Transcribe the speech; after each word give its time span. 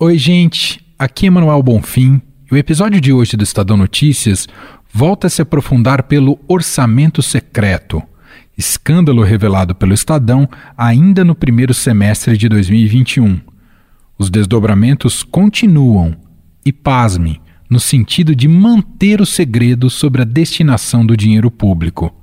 Oi, 0.00 0.16
gente. 0.16 0.80
Aqui 0.96 1.26
é 1.26 1.30
Manuel 1.30 1.60
Bonfim 1.60 2.22
e 2.48 2.54
o 2.54 2.56
episódio 2.56 3.00
de 3.00 3.12
hoje 3.12 3.36
do 3.36 3.42
Estadão 3.42 3.76
Notícias 3.76 4.46
volta 4.94 5.26
a 5.26 5.30
se 5.30 5.42
aprofundar 5.42 6.04
pelo 6.04 6.38
orçamento 6.46 7.20
secreto, 7.20 8.00
escândalo 8.56 9.24
revelado 9.24 9.74
pelo 9.74 9.92
Estadão 9.92 10.48
ainda 10.76 11.24
no 11.24 11.34
primeiro 11.34 11.74
semestre 11.74 12.38
de 12.38 12.48
2021. 12.48 13.40
Os 14.16 14.30
desdobramentos 14.30 15.24
continuam 15.24 16.16
e, 16.64 16.72
pasme, 16.72 17.40
no 17.68 17.80
sentido 17.80 18.36
de 18.36 18.46
manter 18.46 19.20
o 19.20 19.26
segredo 19.26 19.90
sobre 19.90 20.22
a 20.22 20.24
destinação 20.24 21.04
do 21.04 21.16
dinheiro 21.16 21.50
público. 21.50 22.14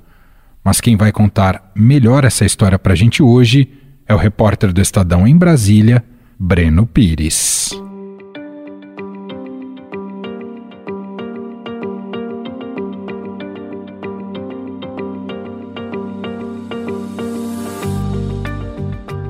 Mas 0.64 0.80
quem 0.80 0.96
vai 0.96 1.12
contar 1.12 1.74
melhor 1.76 2.24
essa 2.24 2.46
história 2.46 2.80
para 2.80 2.94
a 2.94 2.96
gente 2.96 3.22
hoje 3.22 3.68
é 4.08 4.16
o 4.16 4.18
repórter 4.18 4.72
do 4.72 4.80
Estadão 4.80 5.28
em 5.28 5.36
Brasília, 5.36 6.02
Breno 6.38 6.86
Pires. 6.86 7.72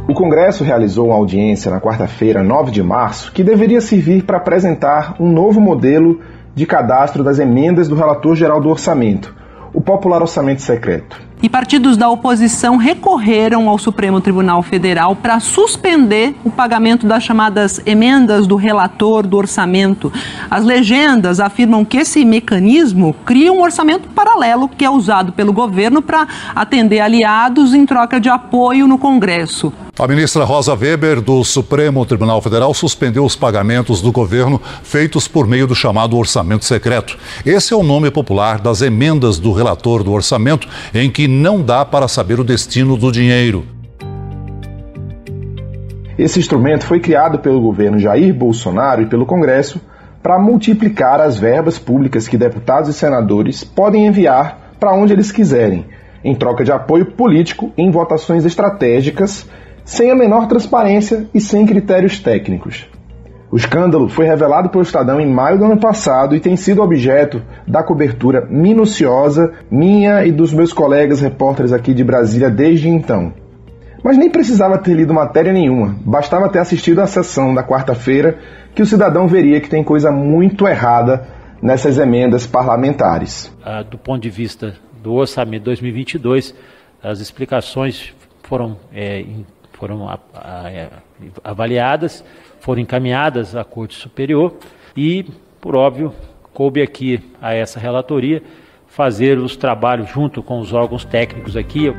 O 0.08 0.14
Congresso 0.16 0.64
realizou 0.64 1.08
uma 1.08 1.16
audiência 1.16 1.70
na 1.70 1.80
quarta-feira, 1.80 2.42
9 2.42 2.72
de 2.72 2.82
março, 2.82 3.32
que 3.32 3.44
deveria 3.44 3.82
servir 3.82 4.24
para 4.24 4.38
apresentar 4.38 5.16
um 5.20 5.32
novo 5.32 5.62
modelo 5.62 6.22
de 6.56 6.66
cadastro 6.66 7.24
das 7.24 7.38
emendas 7.38 7.88
do 7.88 7.96
relator 7.96 8.36
geral 8.36 8.60
do 8.60 8.70
orçamento, 8.70 9.36
o 9.72 9.80
popular 9.80 10.24
orçamento 10.24 10.64
secreto. 10.64 11.22
E 11.46 11.50
partidos 11.50 11.96
da 11.96 12.10
oposição 12.10 12.76
recorreram 12.76 13.70
ao 13.70 13.78
Supremo 13.78 14.20
Tribunal 14.20 14.64
Federal 14.64 15.16
para 15.16 15.40
suspender 15.40 16.36
o 16.44 16.50
pagamento 16.50 17.06
das 17.06 17.22
chamadas 17.22 17.80
emendas 17.86 18.48
do 18.48 18.56
relator 18.56 19.28
do 19.28 19.38
orçamento. 19.38 20.12
As 20.50 20.66
legendas 20.66 21.40
afirmam 21.40 21.86
que 21.86 21.98
esse 21.98 22.26
mecanismo 22.26 23.16
cria 23.24 23.54
um 23.54 23.62
orçamento 23.62 24.10
paralelo 24.10 24.68
que 24.68 24.84
é 24.84 24.90
usado 24.90 25.34
pelo 25.34 25.54
governo 25.54 26.02
para 26.02 26.28
atender 26.56 27.00
aliados 27.00 27.76
em 27.76 27.86
troca 27.86 28.20
de 28.20 28.28
apoio 28.28 28.88
no 28.88 28.98
Congresso. 28.98 29.72
A 29.98 30.06
ministra 30.10 30.44
Rosa 30.44 30.76
Weber, 30.76 31.22
do 31.22 31.42
Supremo 31.46 32.06
Tribunal 32.06 32.42
Federal, 32.42 32.74
suspendeu 32.74 33.24
os 33.24 33.34
pagamentos 33.34 34.02
do 34.02 34.12
governo 34.12 34.62
feitos 34.84 35.26
por 35.26 35.48
meio 35.48 35.66
do 35.66 35.74
chamado 35.74 36.18
orçamento 36.18 36.66
secreto. 36.66 37.18
Esse 37.46 37.74
é 37.74 37.78
o 37.78 37.82
nome 37.82 38.12
popular 38.12 38.60
das 38.60 38.82
emendas 38.82 39.40
do 39.40 39.54
relator 39.54 40.04
do 40.04 40.12
orçamento, 40.12 40.68
em 40.94 41.10
que 41.10 41.30
não 41.30 41.62
dá 41.62 41.86
para 41.86 42.10
saber 42.10 42.42
o 42.42 42.44
destino 42.44 42.98
do 42.98 43.10
dinheiro. 43.10 43.66
Esse 46.20 46.40
instrumento 46.40 46.86
foi 46.86 47.00
criado 47.00 47.40
pelo 47.40 47.62
governo 47.62 47.98
Jair 47.98 48.34
Bolsonaro 48.34 49.02
e 49.02 49.06
pelo 49.06 49.26
Congresso 49.26 49.80
para 50.22 50.38
multiplicar 50.38 51.22
as 51.22 51.40
verbas 51.40 51.80
públicas 51.80 52.28
que 52.28 52.38
deputados 52.38 52.90
e 52.90 52.94
senadores 52.94 53.64
podem 53.64 54.08
enviar 54.08 54.76
para 54.78 54.94
onde 54.94 55.14
eles 55.14 55.32
quiserem, 55.32 55.86
em 56.22 56.36
troca 56.36 56.66
de 56.66 56.72
apoio 56.74 57.06
político 57.06 57.72
em 57.78 57.90
votações 57.90 58.44
estratégicas 58.44 59.48
sem 59.86 60.10
a 60.10 60.16
menor 60.16 60.48
transparência 60.48 61.28
e 61.34 61.40
sem 61.40 61.66
critérios 61.66 62.20
técnicos. 62.20 62.90
O 63.52 63.56
escândalo 63.56 64.10
foi 64.10 64.26
revelado 64.26 64.70
pelo 64.70 64.84
Estadão 64.84 65.22
em 65.22 65.32
maio 65.32 65.60
do 65.60 65.66
ano 65.66 65.78
passado 65.78 66.36
e 66.36 66.40
tem 66.40 66.58
sido 66.58 66.82
objeto 66.82 67.42
da 67.66 67.84
cobertura 67.84 68.46
minuciosa 68.50 69.54
minha 69.72 70.26
e 70.26 70.32
dos 70.32 70.52
meus 70.52 70.74
colegas 70.74 71.22
repórteres 71.22 71.72
aqui 71.72 71.94
de 71.94 72.04
Brasília 72.04 72.50
desde 72.50 72.90
então. 72.90 73.32
Mas 74.04 74.18
nem 74.18 74.30
precisava 74.30 74.78
ter 74.78 74.94
lido 74.94 75.14
matéria 75.14 75.54
nenhuma, 75.54 75.96
bastava 76.02 76.50
ter 76.50 76.60
assistido 76.60 77.00
à 77.00 77.08
sessão 77.08 77.54
da 77.54 77.64
quarta-feira 77.64 78.38
que 78.74 78.82
o 78.82 78.86
cidadão 78.86 79.28
veria 79.28 79.62
que 79.62 79.70
tem 79.70 79.84
coisa 79.84 80.12
muito 80.12 80.68
errada 80.68 81.26
nessas 81.62 81.98
emendas 81.98 82.46
parlamentares. 82.46 83.52
Ah, 83.64 83.84
do 83.84 83.98
ponto 83.98 84.22
de 84.22 84.30
vista 84.30 84.76
do 85.02 85.14
orçamento 85.14 85.64
2022, 85.64 86.54
as 87.02 87.20
explicações 87.20 88.14
foram 88.44 88.78
é, 88.94 89.24
foram 89.78 90.10
é, 90.12 90.90
avaliadas, 91.44 92.24
foram 92.60 92.82
encaminhadas 92.82 93.56
à 93.56 93.64
Corte 93.64 93.96
Superior 93.96 94.54
e, 94.96 95.26
por 95.62 95.76
óbvio, 95.76 96.14
coube 96.54 96.82
aqui 96.82 97.20
a 97.42 97.54
essa 97.54 97.80
relatoria 97.80 98.42
fazer 98.88 99.38
os 99.38 99.58
trabalhos 99.58 100.10
junto 100.10 100.42
com 100.42 100.60
os 100.60 100.72
órgãos 100.74 101.04
técnicos 101.04 101.58
aqui. 101.58 101.94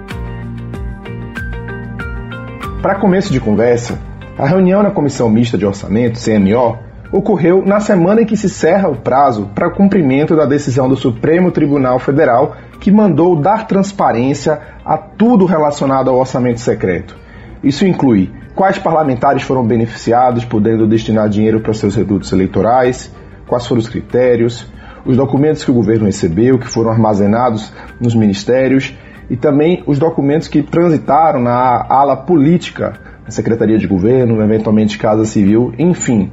Para 2.81 2.95
começo 2.95 3.33
de 3.33 3.41
conversa, 3.41 4.01
a 4.39 4.47
reunião 4.47 4.83
na 4.83 4.91
Comissão 4.91 5.29
Mista 5.29 5.59
de 5.59 5.67
Orçamento, 5.67 6.19
CMO, 6.19 6.79
ocorreu 7.13 7.63
na 7.65 7.81
semana 7.81 8.23
em 8.23 8.27
que 8.27 8.37
se 8.37 8.49
cerra 8.49 8.89
o 8.89 8.97
prazo 8.97 9.51
para 9.55 9.71
cumprimento 9.71 10.35
da 10.35 10.45
decisão 10.45 10.89
do 10.89 10.97
Supremo 10.97 11.51
Tribunal 11.51 11.99
Federal 11.99 12.57
que 12.81 12.91
mandou 12.91 13.37
dar 13.37 13.67
transparência 13.67 14.61
a 14.85 14.97
tudo 14.97 15.45
relacionado 15.45 16.11
ao 16.11 16.19
orçamento 16.19 16.61
secreto. 16.61 17.26
Isso 17.63 17.87
inclui 17.87 18.31
quais 18.55 18.79
parlamentares 18.79 19.43
foram 19.43 19.67
beneficiados, 19.67 20.45
podendo 20.45 20.87
destinar 20.87 21.29
dinheiro 21.29 21.61
para 21.61 21.75
seus 21.75 21.95
redutos 21.95 22.33
eleitorais, 22.33 23.13
quais 23.47 23.67
foram 23.67 23.81
os 23.81 23.89
critérios, 23.89 24.67
os 25.05 25.17
documentos 25.17 25.65
que 25.65 25.71
o 25.71 25.75
governo 25.75 26.07
recebeu, 26.07 26.59
que 26.59 26.67
foram 26.67 26.91
armazenados 26.91 27.73
nos 28.01 28.15
ministérios 28.15 28.95
e 29.31 29.37
também 29.37 29.83
os 29.87 29.99
documentos 29.99 30.49
que 30.49 30.63
transitaram 30.63 31.41
na 31.41 31.87
ala 31.89 32.17
política, 32.17 32.95
na 33.25 33.31
Secretaria 33.31 33.79
de 33.79 33.87
Governo, 33.87 34.41
eventualmente 34.43 34.99
Casa 34.99 35.25
Civil, 35.25 35.73
enfim, 35.79 36.31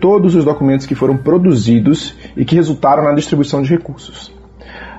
todos 0.00 0.34
os 0.34 0.44
documentos 0.44 0.86
que 0.86 0.94
foram 0.94 1.16
produzidos 1.16 2.16
e 2.36 2.44
que 2.44 2.54
resultaram 2.54 3.02
na 3.02 3.12
distribuição 3.12 3.62
de 3.62 3.70
recursos. 3.70 4.32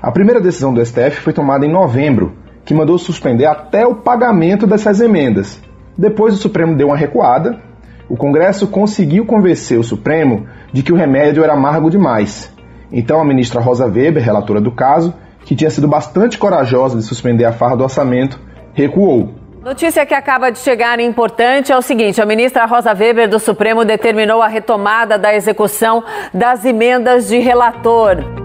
A 0.01 0.12
primeira 0.12 0.41
decisão 0.41 0.74
do 0.74 0.86
STF 0.86 1.22
foi 1.22 1.34
tomada 1.34 1.66
em 1.66 1.72
novembro 1.72 2.34
que 2.69 2.74
mandou 2.75 3.00
suspender 3.00 3.47
até 3.47 3.84
o 3.88 3.96
pagamento 3.96 4.68
dessas 4.68 5.02
emendas. 5.02 5.59
Depois 5.97 6.35
o 6.35 6.38
Supremo 6.38 6.75
deu 6.75 6.90
uma 6.90 6.96
recuada. 6.96 7.59
O 8.07 8.16
Congresso 8.16 8.68
conseguiu 8.68 9.25
convencer 9.25 9.80
o 9.80 9.84
Supremo 9.84 10.46
de 10.72 10.84
que 10.84 10.94
o 10.94 10.96
remédio 10.96 11.44
era 11.44 11.53
amargo 11.53 11.90
demais. 11.90 12.56
Então 12.91 13.19
a 13.19 13.25
ministra 13.25 13.59
Rosa 13.59 13.88
Weber, 13.88 14.24
relatora 14.24 14.62
do 14.62 14.72
caso, 14.72 15.16
que 15.46 15.56
tinha 15.56 15.72
sido 15.72 15.88
bastante 15.88 16.38
corajosa 16.38 16.96
de 16.96 17.03
suspender 17.03 17.46
a 17.46 17.52
farra 17.52 17.75
do 17.75 17.84
orçamento, 17.84 18.40
recuou. 18.75 19.34
Notícia 19.63 20.06
que 20.06 20.13
acaba 20.13 20.51
de 20.51 20.59
chegar 20.59 21.00
importante 21.00 21.72
é 21.72 21.75
o 21.75 21.81
seguinte: 21.81 22.22
a 22.22 22.25
ministra 22.25 22.68
Rosa 22.68 22.94
Weber 22.94 23.28
do 23.28 23.40
Supremo 23.40 23.84
determinou 23.84 24.44
a 24.44 24.47
retomada 24.47 25.18
da 25.18 25.34
execução 25.34 26.03
das 26.31 26.63
emendas 26.66 27.30
de 27.30 27.40
relator. 27.40 28.38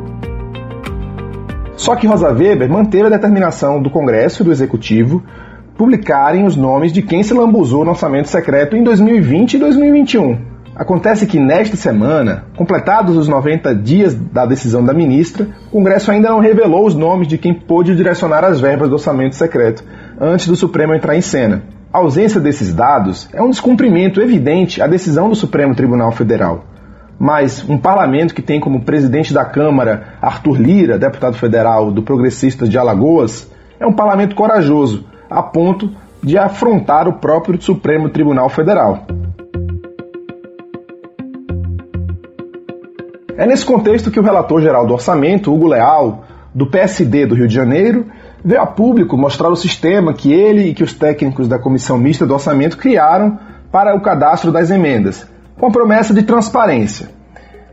Só 1.76 1.96
que 1.96 2.06
Rosa 2.06 2.30
Weber 2.30 2.70
manteve 2.70 3.06
a 3.06 3.10
determinação 3.10 3.82
do 3.82 3.90
Congresso 3.90 4.42
e 4.42 4.44
do 4.44 4.52
Executivo 4.52 5.22
publicarem 5.76 6.46
os 6.46 6.56
nomes 6.56 6.92
de 6.92 7.02
quem 7.02 7.22
se 7.22 7.34
lambuzou 7.34 7.84
no 7.84 7.90
orçamento 7.90 8.28
secreto 8.28 8.76
em 8.76 8.84
2020 8.84 9.54
e 9.54 9.58
2021. 9.58 10.54
Acontece 10.76 11.26
que 11.26 11.38
nesta 11.38 11.76
semana, 11.76 12.46
completados 12.56 13.16
os 13.16 13.28
90 13.28 13.74
dias 13.76 14.14
da 14.14 14.44
decisão 14.44 14.84
da 14.84 14.92
ministra, 14.92 15.48
o 15.68 15.70
Congresso 15.72 16.10
ainda 16.10 16.30
não 16.30 16.40
revelou 16.40 16.84
os 16.84 16.94
nomes 16.94 17.28
de 17.28 17.38
quem 17.38 17.54
pôde 17.54 17.94
direcionar 17.94 18.44
as 18.44 18.60
verbas 18.60 18.88
do 18.88 18.94
orçamento 18.94 19.36
secreto 19.36 19.84
antes 20.20 20.48
do 20.48 20.56
Supremo 20.56 20.94
entrar 20.94 21.16
em 21.16 21.20
cena. 21.20 21.62
A 21.92 21.98
ausência 21.98 22.40
desses 22.40 22.74
dados 22.74 23.28
é 23.32 23.40
um 23.40 23.50
descumprimento 23.50 24.20
evidente 24.20 24.82
à 24.82 24.86
decisão 24.88 25.28
do 25.28 25.36
Supremo 25.36 25.76
Tribunal 25.76 26.10
Federal. 26.10 26.64
Mas 27.18 27.64
um 27.68 27.78
parlamento 27.78 28.34
que 28.34 28.42
tem 28.42 28.58
como 28.58 28.82
presidente 28.82 29.32
da 29.32 29.44
Câmara 29.44 30.14
Arthur 30.20 30.60
Lira, 30.60 30.98
deputado 30.98 31.36
federal 31.36 31.90
do 31.90 32.02
Progressista 32.02 32.66
de 32.66 32.76
Alagoas, 32.76 33.50
é 33.78 33.86
um 33.86 33.92
parlamento 33.92 34.34
corajoso, 34.34 35.04
a 35.30 35.42
ponto 35.42 35.90
de 36.22 36.38
afrontar 36.38 37.06
o 37.06 37.14
próprio 37.14 37.60
Supremo 37.60 38.08
Tribunal 38.08 38.48
Federal. 38.48 39.06
É 43.36 43.46
nesse 43.46 43.66
contexto 43.66 44.10
que 44.10 44.20
o 44.20 44.22
relator 44.22 44.62
geral 44.62 44.86
do 44.86 44.94
orçamento, 44.94 45.52
Hugo 45.52 45.66
Leal, 45.66 46.24
do 46.54 46.66
PSD 46.66 47.26
do 47.26 47.34
Rio 47.34 47.48
de 47.48 47.54
Janeiro, 47.54 48.06
veio 48.44 48.60
a 48.60 48.66
público 48.66 49.16
mostrar 49.16 49.48
o 49.48 49.56
sistema 49.56 50.14
que 50.14 50.32
ele 50.32 50.68
e 50.68 50.74
que 50.74 50.84
os 50.84 50.94
técnicos 50.94 51.48
da 51.48 51.58
Comissão 51.58 51.98
Mista 51.98 52.24
do 52.24 52.32
Orçamento 52.32 52.78
criaram 52.78 53.38
para 53.72 53.96
o 53.96 54.00
cadastro 54.00 54.52
das 54.52 54.70
emendas, 54.70 55.26
com 55.58 55.66
a 55.66 55.70
promessa 55.70 56.12
de 56.12 56.22
transparência. 56.22 57.08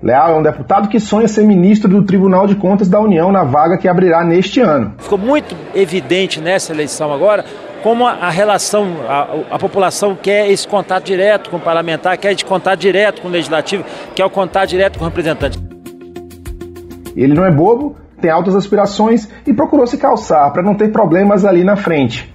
Leal 0.01 0.31
é 0.31 0.35
um 0.39 0.41
deputado 0.41 0.89
que 0.89 0.99
sonha 0.99 1.27
ser 1.27 1.43
ministro 1.43 1.87
do 1.87 2.03
Tribunal 2.03 2.47
de 2.47 2.55
Contas 2.55 2.89
da 2.89 2.99
União 2.99 3.31
na 3.31 3.43
vaga 3.43 3.77
que 3.77 3.87
abrirá 3.87 4.23
neste 4.23 4.59
ano. 4.59 4.93
Ficou 4.97 5.17
muito 5.17 5.55
evidente 5.75 6.41
nessa 6.41 6.73
eleição 6.73 7.13
agora 7.13 7.45
como 7.83 8.05
a, 8.05 8.29
relação, 8.29 8.95
a, 9.07 9.55
a, 9.55 9.59
população 9.59 10.15
quer 10.15 10.49
esse 10.49 10.67
contato 10.67 11.05
direto 11.05 11.49
com 11.49 11.57
o 11.57 11.59
parlamentar, 11.59 12.17
quer 12.17 12.31
esse 12.31 12.45
contato 12.45 12.79
direto 12.79 13.21
com 13.21 13.27
o 13.27 13.31
legislativo, 13.31 13.83
quer 14.15 14.25
o 14.25 14.29
contato 14.29 14.69
direto 14.69 14.99
com 14.99 15.05
o 15.05 15.07
representante. 15.07 15.59
Ele 17.15 17.33
não 17.33 17.43
é 17.43 17.51
bobo, 17.51 17.95
tem 18.19 18.29
altas 18.29 18.55
aspirações 18.55 19.27
e 19.45 19.53
procurou 19.53 19.85
se 19.87 19.97
calçar 19.97 20.51
para 20.51 20.61
não 20.61 20.75
ter 20.75 20.91
problemas 20.91 21.43
ali 21.43 21.63
na 21.63 21.75
frente. 21.75 22.33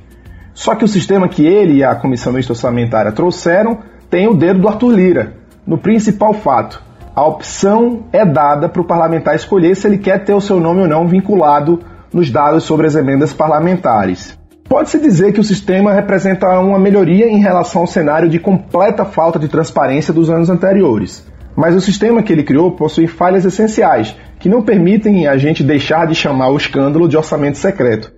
Só 0.53 0.75
que 0.75 0.85
o 0.85 0.89
sistema 0.89 1.29
que 1.29 1.47
ele 1.47 1.75
e 1.75 1.85
a 1.85 1.95
Comissão 1.95 2.33
Mista 2.33 2.53
Orçamentária 2.53 3.13
trouxeram 3.13 3.79
tem 4.11 4.29
o 4.29 4.35
dedo 4.35 4.61
do 4.61 4.69
Arthur 4.69 4.91
Lira, 4.91 5.35
no 5.67 5.79
principal 5.79 6.33
fato. 6.33 6.83
A 7.15 7.27
opção 7.27 8.05
é 8.13 8.25
dada 8.25 8.69
para 8.69 8.83
o 8.83 8.85
parlamentar 8.85 9.35
escolher 9.35 9.75
se 9.75 9.87
ele 9.87 9.99
quer 9.99 10.25
ter 10.25 10.35
o 10.35 10.41
seu 10.41 10.61
nome 10.61 10.83
ou 10.83 10.89
não 10.89 11.09
vinculado 11.09 11.81
nos 12.13 12.31
dados 12.31 12.65
sobre 12.65 12.87
as 12.87 12.95
emendas 12.95 13.33
parlamentares. 13.33 14.39
Pode-se 14.69 14.99
dizer 14.99 15.33
que 15.33 15.41
o 15.41 15.45
sistema 15.45 15.93
representa 15.93 16.59
uma 16.59 16.79
melhoria 16.79 17.27
em 17.27 17.39
relação 17.39 17.83
ao 17.83 17.87
cenário 17.87 18.29
de 18.29 18.39
completa 18.39 19.05
falta 19.05 19.39
de 19.39 19.49
transparência 19.49 20.13
dos 20.13 20.29
anos 20.29 20.51
anteriores. 20.51 21.27
Mas 21.57 21.75
o 21.75 21.81
sistema 21.81 22.23
que 22.23 22.33
ele 22.33 22.43
criou 22.43 22.73
possui 22.73 23.07
falhas 23.07 23.45
essenciais, 23.45 24.15
que 24.39 24.49
não 24.49 24.63
permitem 24.63 25.27
a 25.27 25.39
gente 25.39 25.63
deixar 25.63 26.07
de 26.07 26.15
chamar 26.15 26.49
o 26.51 26.57
escândalo 26.57 27.09
de 27.09 27.17
orçamento 27.17 27.57
secreto. 27.57 28.13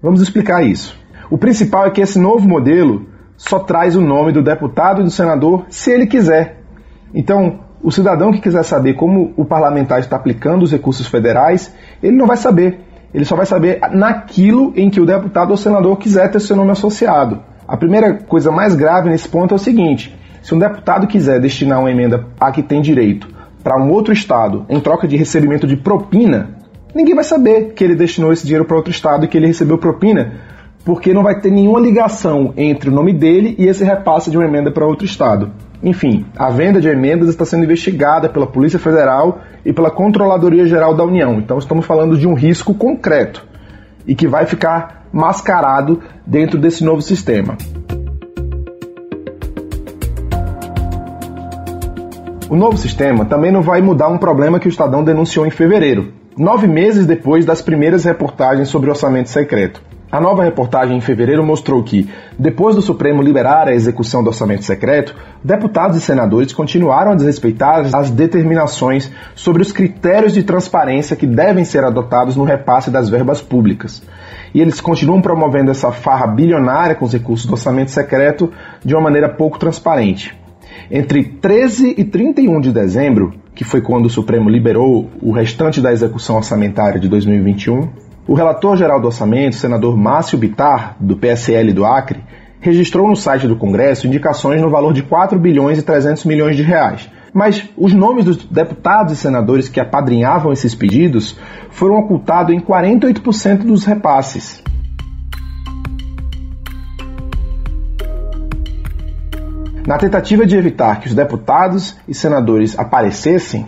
Vamos 0.00 0.22
explicar 0.22 0.62
isso. 0.64 0.96
O 1.30 1.36
principal 1.36 1.86
é 1.86 1.90
que 1.90 2.00
esse 2.00 2.18
novo 2.18 2.48
modelo 2.48 3.06
só 3.38 3.60
traz 3.60 3.94
o 3.94 4.00
nome 4.00 4.32
do 4.32 4.42
deputado 4.42 5.00
e 5.00 5.04
do 5.04 5.10
senador 5.10 5.64
se 5.70 5.92
ele 5.92 6.06
quiser. 6.06 6.60
Então, 7.14 7.60
o 7.80 7.92
cidadão 7.92 8.32
que 8.32 8.40
quiser 8.40 8.64
saber 8.64 8.94
como 8.94 9.32
o 9.36 9.44
parlamentar 9.44 10.00
está 10.00 10.16
aplicando 10.16 10.64
os 10.64 10.72
recursos 10.72 11.06
federais, 11.06 11.72
ele 12.02 12.16
não 12.16 12.26
vai 12.26 12.36
saber. 12.36 12.80
Ele 13.14 13.24
só 13.24 13.36
vai 13.36 13.46
saber 13.46 13.80
naquilo 13.92 14.72
em 14.76 14.90
que 14.90 15.00
o 15.00 15.06
deputado 15.06 15.50
ou 15.50 15.56
senador 15.56 15.96
quiser 15.96 16.30
ter 16.30 16.40
seu 16.40 16.56
nome 16.56 16.72
associado. 16.72 17.40
A 17.66 17.76
primeira 17.76 18.14
coisa 18.14 18.50
mais 18.50 18.74
grave 18.74 19.08
nesse 19.08 19.28
ponto 19.28 19.54
é 19.54 19.56
o 19.56 19.58
seguinte: 19.58 20.14
se 20.42 20.54
um 20.54 20.58
deputado 20.58 21.06
quiser 21.06 21.40
destinar 21.40 21.78
uma 21.78 21.90
emenda 21.90 22.26
a 22.40 22.50
que 22.50 22.62
tem 22.62 22.82
direito 22.82 23.28
para 23.62 23.80
um 23.80 23.90
outro 23.90 24.12
estado 24.12 24.66
em 24.68 24.80
troca 24.80 25.06
de 25.06 25.16
recebimento 25.16 25.66
de 25.66 25.76
propina, 25.76 26.56
ninguém 26.94 27.14
vai 27.14 27.24
saber 27.24 27.72
que 27.74 27.84
ele 27.84 27.94
destinou 27.94 28.32
esse 28.32 28.44
dinheiro 28.44 28.64
para 28.64 28.76
outro 28.76 28.90
estado 28.90 29.24
e 29.24 29.28
que 29.28 29.36
ele 29.36 29.46
recebeu 29.46 29.78
propina, 29.78 30.32
porque 30.88 31.12
não 31.12 31.22
vai 31.22 31.38
ter 31.38 31.50
nenhuma 31.50 31.78
ligação 31.78 32.54
entre 32.56 32.88
o 32.88 32.92
nome 32.92 33.12
dele 33.12 33.54
e 33.58 33.66
esse 33.66 33.84
repasse 33.84 34.30
de 34.30 34.38
uma 34.38 34.46
emenda 34.46 34.70
para 34.70 34.86
outro 34.86 35.04
estado. 35.04 35.50
Enfim, 35.82 36.24
a 36.34 36.48
venda 36.48 36.80
de 36.80 36.88
emendas 36.88 37.28
está 37.28 37.44
sendo 37.44 37.64
investigada 37.64 38.26
pela 38.26 38.46
Polícia 38.46 38.78
Federal 38.78 39.38
e 39.66 39.70
pela 39.70 39.90
Controladoria 39.90 40.64
Geral 40.64 40.94
da 40.94 41.04
União. 41.04 41.34
Então 41.34 41.58
estamos 41.58 41.84
falando 41.84 42.16
de 42.16 42.26
um 42.26 42.32
risco 42.32 42.72
concreto 42.72 43.46
e 44.06 44.14
que 44.14 44.26
vai 44.26 44.46
ficar 44.46 45.06
mascarado 45.12 46.00
dentro 46.26 46.58
desse 46.58 46.82
novo 46.82 47.02
sistema. 47.02 47.58
O 52.48 52.56
novo 52.56 52.78
sistema 52.78 53.26
também 53.26 53.52
não 53.52 53.60
vai 53.60 53.82
mudar 53.82 54.08
um 54.08 54.16
problema 54.16 54.58
que 54.58 54.68
o 54.68 54.70
Estadão 54.70 55.04
denunciou 55.04 55.46
em 55.46 55.50
fevereiro, 55.50 56.14
nove 56.34 56.66
meses 56.66 57.04
depois 57.04 57.44
das 57.44 57.60
primeiras 57.60 58.06
reportagens 58.06 58.70
sobre 58.70 58.88
orçamento 58.88 59.28
secreto. 59.28 59.82
A 60.10 60.18
nova 60.22 60.42
reportagem 60.42 60.96
em 60.96 61.02
fevereiro 61.02 61.44
mostrou 61.44 61.82
que, 61.82 62.08
depois 62.38 62.74
do 62.74 62.80
Supremo 62.80 63.20
liberar 63.20 63.68
a 63.68 63.74
execução 63.74 64.22
do 64.22 64.28
orçamento 64.28 64.64
secreto, 64.64 65.14
deputados 65.44 65.98
e 65.98 66.00
senadores 66.00 66.50
continuaram 66.54 67.12
a 67.12 67.14
desrespeitar 67.14 67.84
as 67.94 68.10
determinações 68.10 69.12
sobre 69.34 69.60
os 69.60 69.70
critérios 69.70 70.32
de 70.32 70.42
transparência 70.42 71.14
que 71.14 71.26
devem 71.26 71.62
ser 71.62 71.84
adotados 71.84 72.36
no 72.36 72.44
repasse 72.44 72.90
das 72.90 73.10
verbas 73.10 73.42
públicas. 73.42 74.02
E 74.54 74.62
eles 74.62 74.80
continuam 74.80 75.20
promovendo 75.20 75.70
essa 75.70 75.92
farra 75.92 76.26
bilionária 76.26 76.94
com 76.94 77.04
os 77.04 77.12
recursos 77.12 77.44
do 77.44 77.52
orçamento 77.52 77.90
secreto 77.90 78.50
de 78.82 78.94
uma 78.94 79.02
maneira 79.02 79.28
pouco 79.28 79.58
transparente. 79.58 80.34
Entre 80.90 81.22
13 81.22 81.96
e 81.98 82.04
31 82.04 82.60
de 82.62 82.72
dezembro, 82.72 83.34
que 83.54 83.62
foi 83.62 83.82
quando 83.82 84.06
o 84.06 84.10
Supremo 84.10 84.48
liberou 84.48 85.10
o 85.20 85.32
restante 85.32 85.82
da 85.82 85.92
execução 85.92 86.36
orçamentária 86.36 86.98
de 86.98 87.10
2021, 87.10 88.07
o 88.28 88.34
relator 88.34 88.76
geral 88.76 89.00
do 89.00 89.06
orçamento, 89.06 89.56
senador 89.56 89.96
Márcio 89.96 90.36
Bitar, 90.36 90.96
do 91.00 91.16
PSL 91.16 91.72
do 91.72 91.86
Acre, 91.86 92.22
registrou 92.60 93.08
no 93.08 93.16
site 93.16 93.48
do 93.48 93.56
Congresso 93.56 94.06
indicações 94.06 94.60
no 94.60 94.68
valor 94.68 94.92
de 94.92 95.02
4 95.02 95.38
bilhões 95.38 95.78
e 95.78 95.82
300 95.82 96.26
milhões 96.26 96.54
de 96.54 96.62
reais. 96.62 97.08
Mas 97.32 97.66
os 97.74 97.94
nomes 97.94 98.26
dos 98.26 98.36
deputados 98.36 99.14
e 99.14 99.16
senadores 99.16 99.70
que 99.70 99.80
apadrinhavam 99.80 100.52
esses 100.52 100.74
pedidos 100.74 101.38
foram 101.70 101.96
ocultados 101.96 102.54
em 102.54 102.60
48% 102.60 103.64
dos 103.64 103.86
repasses. 103.86 104.62
Na 109.86 109.96
tentativa 109.96 110.44
de 110.44 110.54
evitar 110.54 111.00
que 111.00 111.08
os 111.08 111.14
deputados 111.14 111.96
e 112.06 112.12
senadores 112.12 112.78
aparecessem, 112.78 113.66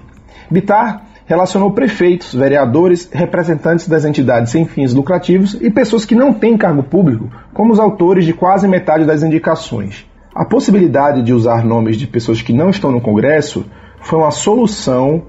Bitar 0.50 1.04
relacionou 1.30 1.70
prefeitos, 1.70 2.34
vereadores, 2.34 3.08
representantes 3.12 3.86
das 3.86 4.04
entidades 4.04 4.50
sem 4.50 4.64
fins 4.64 4.92
lucrativos 4.92 5.56
e 5.60 5.70
pessoas 5.70 6.04
que 6.04 6.16
não 6.16 6.32
têm 6.32 6.58
cargo 6.58 6.82
público 6.82 7.30
como 7.54 7.72
os 7.72 7.78
autores 7.78 8.24
de 8.24 8.32
quase 8.32 8.66
metade 8.66 9.04
das 9.04 9.22
indicações. 9.22 10.04
A 10.34 10.44
possibilidade 10.44 11.22
de 11.22 11.32
usar 11.32 11.64
nomes 11.64 11.96
de 11.96 12.08
pessoas 12.08 12.42
que 12.42 12.52
não 12.52 12.68
estão 12.68 12.90
no 12.90 13.00
Congresso 13.00 13.64
foi 14.00 14.18
uma 14.18 14.32
solução 14.32 15.22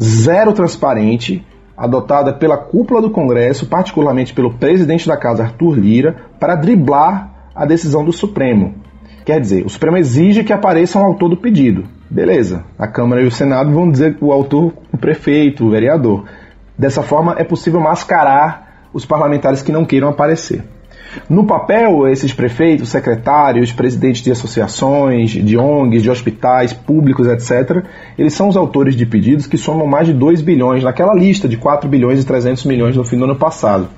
zero 0.00 0.52
transparente 0.52 1.44
adotada 1.76 2.32
pela 2.32 2.56
cúpula 2.56 3.02
do 3.02 3.10
Congresso, 3.10 3.66
particularmente 3.66 4.32
pelo 4.32 4.54
presidente 4.54 5.08
da 5.08 5.16
Casa 5.16 5.42
Arthur 5.42 5.76
Lira, 5.76 6.16
para 6.38 6.54
driblar 6.54 7.50
a 7.52 7.66
decisão 7.66 8.04
do 8.04 8.12
Supremo. 8.12 8.76
Quer 9.26 9.40
dizer, 9.40 9.66
o 9.66 9.68
Supremo 9.68 9.96
exige 9.96 10.44
que 10.44 10.52
apareça 10.52 10.96
um 10.96 11.04
autor 11.04 11.28
do 11.28 11.36
pedido. 11.36 11.88
Beleza, 12.10 12.64
a 12.76 12.88
Câmara 12.88 13.22
e 13.22 13.26
o 13.26 13.30
Senado 13.30 13.70
vão 13.70 13.88
dizer 13.88 14.18
o 14.20 14.32
autor, 14.32 14.72
o 14.92 14.98
prefeito, 14.98 15.64
o 15.64 15.70
vereador. 15.70 16.24
Dessa 16.76 17.04
forma, 17.04 17.36
é 17.38 17.44
possível 17.44 17.80
mascarar 17.80 18.88
os 18.92 19.06
parlamentares 19.06 19.62
que 19.62 19.70
não 19.70 19.84
queiram 19.84 20.08
aparecer. 20.08 20.64
No 21.28 21.46
papel, 21.46 22.08
esses 22.08 22.32
prefeitos, 22.32 22.88
secretários, 22.88 23.70
presidentes 23.70 24.22
de 24.22 24.32
associações, 24.32 25.30
de 25.30 25.56
ONGs, 25.56 26.02
de 26.02 26.10
hospitais 26.10 26.72
públicos, 26.72 27.28
etc., 27.28 27.84
eles 28.18 28.34
são 28.34 28.48
os 28.48 28.56
autores 28.56 28.96
de 28.96 29.06
pedidos 29.06 29.46
que 29.46 29.56
somam 29.56 29.86
mais 29.86 30.08
de 30.08 30.12
2 30.12 30.42
bilhões 30.42 30.82
naquela 30.82 31.14
lista 31.14 31.48
de 31.48 31.56
4 31.56 31.88
bilhões 31.88 32.20
e 32.20 32.26
300 32.26 32.64
milhões 32.64 32.96
no 32.96 33.04
fim 33.04 33.18
do 33.18 33.24
ano 33.24 33.36
passado. 33.36 33.88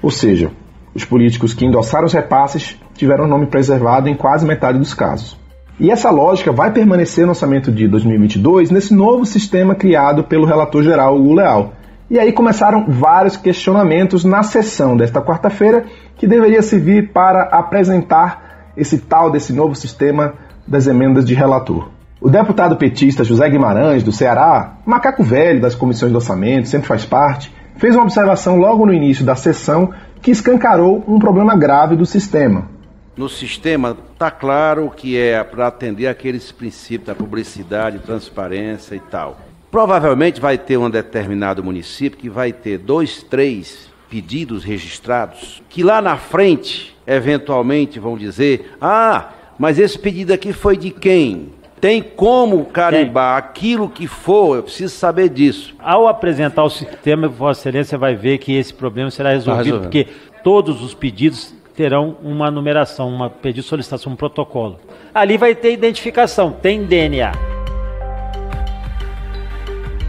Ou 0.00 0.12
seja, 0.12 0.52
os 0.94 1.04
políticos 1.04 1.54
que 1.54 1.66
endossaram 1.66 2.06
os 2.06 2.12
repasses 2.12 2.76
tiveram 2.94 3.24
o 3.24 3.28
nome 3.28 3.46
preservado 3.46 4.08
em 4.08 4.14
quase 4.14 4.46
metade 4.46 4.78
dos 4.78 4.94
casos. 4.94 5.41
E 5.80 5.90
essa 5.90 6.10
lógica 6.10 6.52
vai 6.52 6.70
permanecer 6.70 7.24
no 7.24 7.30
orçamento 7.30 7.72
de 7.72 7.88
2022 7.88 8.70
nesse 8.70 8.94
novo 8.94 9.24
sistema 9.24 9.74
criado 9.74 10.22
pelo 10.24 10.44
relator 10.44 10.82
geral 10.82 11.16
Hugo 11.16 11.34
Leal. 11.34 11.72
E 12.10 12.18
aí 12.18 12.30
começaram 12.30 12.84
vários 12.86 13.38
questionamentos 13.38 14.22
na 14.22 14.42
sessão 14.42 14.96
desta 14.96 15.22
quarta-feira 15.22 15.86
que 16.16 16.26
deveria 16.26 16.60
servir 16.60 17.10
para 17.10 17.44
apresentar 17.44 18.72
esse 18.76 18.98
tal 18.98 19.30
desse 19.30 19.52
novo 19.52 19.74
sistema 19.74 20.34
das 20.68 20.86
emendas 20.86 21.24
de 21.24 21.34
relator. 21.34 21.88
O 22.20 22.28
deputado 22.28 22.76
petista 22.76 23.24
José 23.24 23.48
Guimarães, 23.48 24.02
do 24.02 24.12
Ceará, 24.12 24.74
macaco 24.84 25.24
velho 25.24 25.60
das 25.60 25.74
comissões 25.74 26.12
de 26.12 26.16
orçamento, 26.16 26.68
sempre 26.68 26.86
faz 26.86 27.06
parte, 27.06 27.52
fez 27.76 27.96
uma 27.96 28.04
observação 28.04 28.58
logo 28.58 28.84
no 28.84 28.92
início 28.92 29.24
da 29.24 29.34
sessão 29.34 29.90
que 30.20 30.30
escancarou 30.30 31.02
um 31.08 31.18
problema 31.18 31.56
grave 31.56 31.96
do 31.96 32.04
sistema 32.04 32.71
no 33.16 33.28
sistema 33.28 33.96
está 34.12 34.30
claro 34.30 34.90
que 34.94 35.16
é 35.16 35.42
para 35.44 35.66
atender 35.66 36.06
aqueles 36.06 36.50
princípios 36.50 37.06
da 37.06 37.14
publicidade, 37.14 37.98
transparência 37.98 38.94
e 38.94 39.00
tal. 39.00 39.38
Provavelmente 39.70 40.40
vai 40.40 40.58
ter 40.58 40.76
um 40.76 40.90
determinado 40.90 41.62
município 41.62 42.18
que 42.18 42.28
vai 42.28 42.52
ter 42.52 42.78
dois, 42.78 43.22
três 43.22 43.90
pedidos 44.08 44.64
registrados, 44.64 45.62
que 45.70 45.82
lá 45.82 46.02
na 46.02 46.16
frente, 46.16 46.94
eventualmente, 47.06 47.98
vão 47.98 48.16
dizer: 48.16 48.76
ah, 48.80 49.30
mas 49.58 49.78
esse 49.78 49.98
pedido 49.98 50.32
aqui 50.32 50.52
foi 50.52 50.76
de 50.76 50.90
quem? 50.90 51.50
Tem 51.80 52.00
como 52.00 52.66
carimbar 52.66 53.38
aquilo 53.38 53.88
que 53.88 54.06
for, 54.06 54.56
eu 54.56 54.62
preciso 54.62 54.94
saber 54.94 55.28
disso. 55.28 55.74
Ao 55.80 56.06
apresentar 56.06 56.62
o 56.62 56.70
sistema, 56.70 57.26
Vossa 57.26 57.60
Excelência 57.60 57.98
vai 57.98 58.14
ver 58.14 58.38
que 58.38 58.54
esse 58.54 58.72
problema 58.72 59.10
será 59.10 59.30
resolvido, 59.30 59.78
tá 59.78 59.82
porque 59.82 60.06
todos 60.44 60.80
os 60.80 60.94
pedidos 60.94 61.52
terão 61.74 62.16
uma 62.22 62.50
numeração, 62.50 63.08
uma 63.08 63.30
pedido 63.30 63.62
de 63.62 63.68
solicitação, 63.68 64.12
um 64.12 64.16
protocolo. 64.16 64.78
Ali 65.14 65.36
vai 65.36 65.54
ter 65.54 65.72
identificação, 65.72 66.52
tem 66.52 66.84
DNA. 66.84 67.32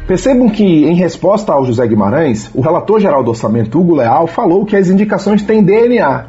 Percebam 0.08 0.50
que, 0.50 0.64
em 0.64 0.96
resposta 0.96 1.54
ao 1.54 1.64
José 1.66 1.88
Guimarães, 1.88 2.52
o 2.54 2.62
relator 2.62 3.00
geral 3.00 3.24
do 3.24 3.30
orçamento, 3.30 3.80
Hugo 3.80 3.96
Leal, 3.96 4.28
falou 4.28 4.66
que 4.66 4.76
as 4.76 4.90
indicações 4.90 5.44
têm 5.44 5.64
DNA. 5.64 6.26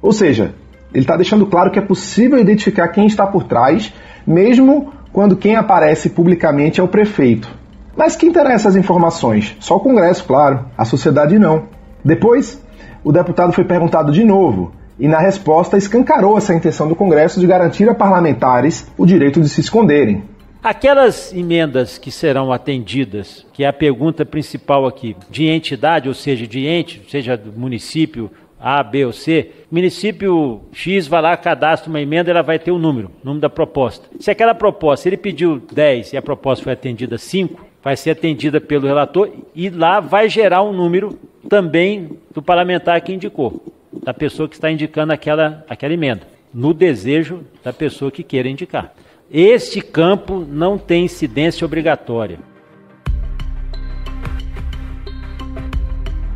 Ou 0.00 0.12
seja, 0.12 0.54
ele 0.94 1.02
está 1.02 1.16
deixando 1.16 1.44
claro 1.44 1.70
que 1.70 1.78
é 1.78 1.82
possível 1.82 2.38
identificar 2.38 2.88
quem 2.88 3.06
está 3.06 3.26
por 3.26 3.44
trás, 3.44 3.92
mesmo 4.24 4.92
quando 5.12 5.36
quem 5.36 5.56
aparece 5.56 6.10
publicamente 6.10 6.80
é 6.80 6.82
o 6.82 6.88
prefeito. 6.88 7.48
Mas 7.96 8.14
que 8.14 8.26
interessa 8.26 8.68
as 8.68 8.76
informações? 8.76 9.56
Só 9.58 9.76
o 9.76 9.80
Congresso, 9.80 10.24
claro, 10.24 10.66
a 10.78 10.84
sociedade 10.84 11.36
não. 11.36 11.64
Depois, 12.04 12.62
o 13.08 13.12
deputado 13.12 13.54
foi 13.54 13.64
perguntado 13.64 14.12
de 14.12 14.22
novo 14.22 14.70
e, 15.00 15.08
na 15.08 15.18
resposta, 15.18 15.78
escancarou 15.78 16.36
essa 16.36 16.52
intenção 16.54 16.86
do 16.86 16.94
Congresso 16.94 17.40
de 17.40 17.46
garantir 17.46 17.88
a 17.88 17.94
parlamentares 17.94 18.86
o 18.98 19.06
direito 19.06 19.40
de 19.40 19.48
se 19.48 19.62
esconderem. 19.62 20.24
Aquelas 20.62 21.32
emendas 21.32 21.96
que 21.96 22.10
serão 22.10 22.52
atendidas, 22.52 23.46
que 23.54 23.64
é 23.64 23.66
a 23.66 23.72
pergunta 23.72 24.26
principal 24.26 24.86
aqui, 24.86 25.16
de 25.30 25.46
entidade, 25.46 26.06
ou 26.06 26.12
seja, 26.12 26.46
de 26.46 26.66
ente, 26.66 27.02
seja 27.08 27.34
do 27.34 27.50
município 27.58 28.30
A, 28.60 28.82
B 28.82 29.06
ou 29.06 29.12
C, 29.14 29.52
município 29.70 30.60
X 30.70 31.06
vai 31.06 31.22
lá, 31.22 31.34
cadastra 31.34 31.88
uma 31.88 32.02
emenda, 32.02 32.30
ela 32.30 32.42
vai 32.42 32.58
ter 32.58 32.72
o 32.72 32.74
um 32.74 32.78
número, 32.78 33.10
o 33.22 33.26
número 33.26 33.40
da 33.40 33.48
proposta. 33.48 34.06
Se 34.20 34.30
aquela 34.30 34.54
proposta, 34.54 35.08
ele 35.08 35.16
pediu 35.16 35.62
10 35.72 36.12
e 36.12 36.18
a 36.18 36.22
proposta 36.22 36.62
foi 36.62 36.74
atendida 36.74 37.16
5, 37.16 37.67
vai 37.88 37.96
ser 37.96 38.10
atendida 38.10 38.60
pelo 38.60 38.86
relator 38.86 39.30
e 39.54 39.70
lá 39.70 39.98
vai 39.98 40.28
gerar 40.28 40.62
um 40.62 40.74
número 40.74 41.18
também 41.48 42.18
do 42.34 42.42
parlamentar 42.42 43.00
que 43.00 43.14
indicou, 43.14 43.62
da 44.04 44.12
pessoa 44.12 44.46
que 44.46 44.56
está 44.56 44.70
indicando 44.70 45.10
aquela, 45.10 45.64
aquela 45.66 45.94
emenda, 45.94 46.20
no 46.52 46.74
desejo 46.74 47.40
da 47.64 47.72
pessoa 47.72 48.10
que 48.10 48.22
queira 48.22 48.46
indicar. 48.46 48.92
Este 49.30 49.80
campo 49.80 50.46
não 50.46 50.76
tem 50.76 51.06
incidência 51.06 51.64
obrigatória. 51.64 52.38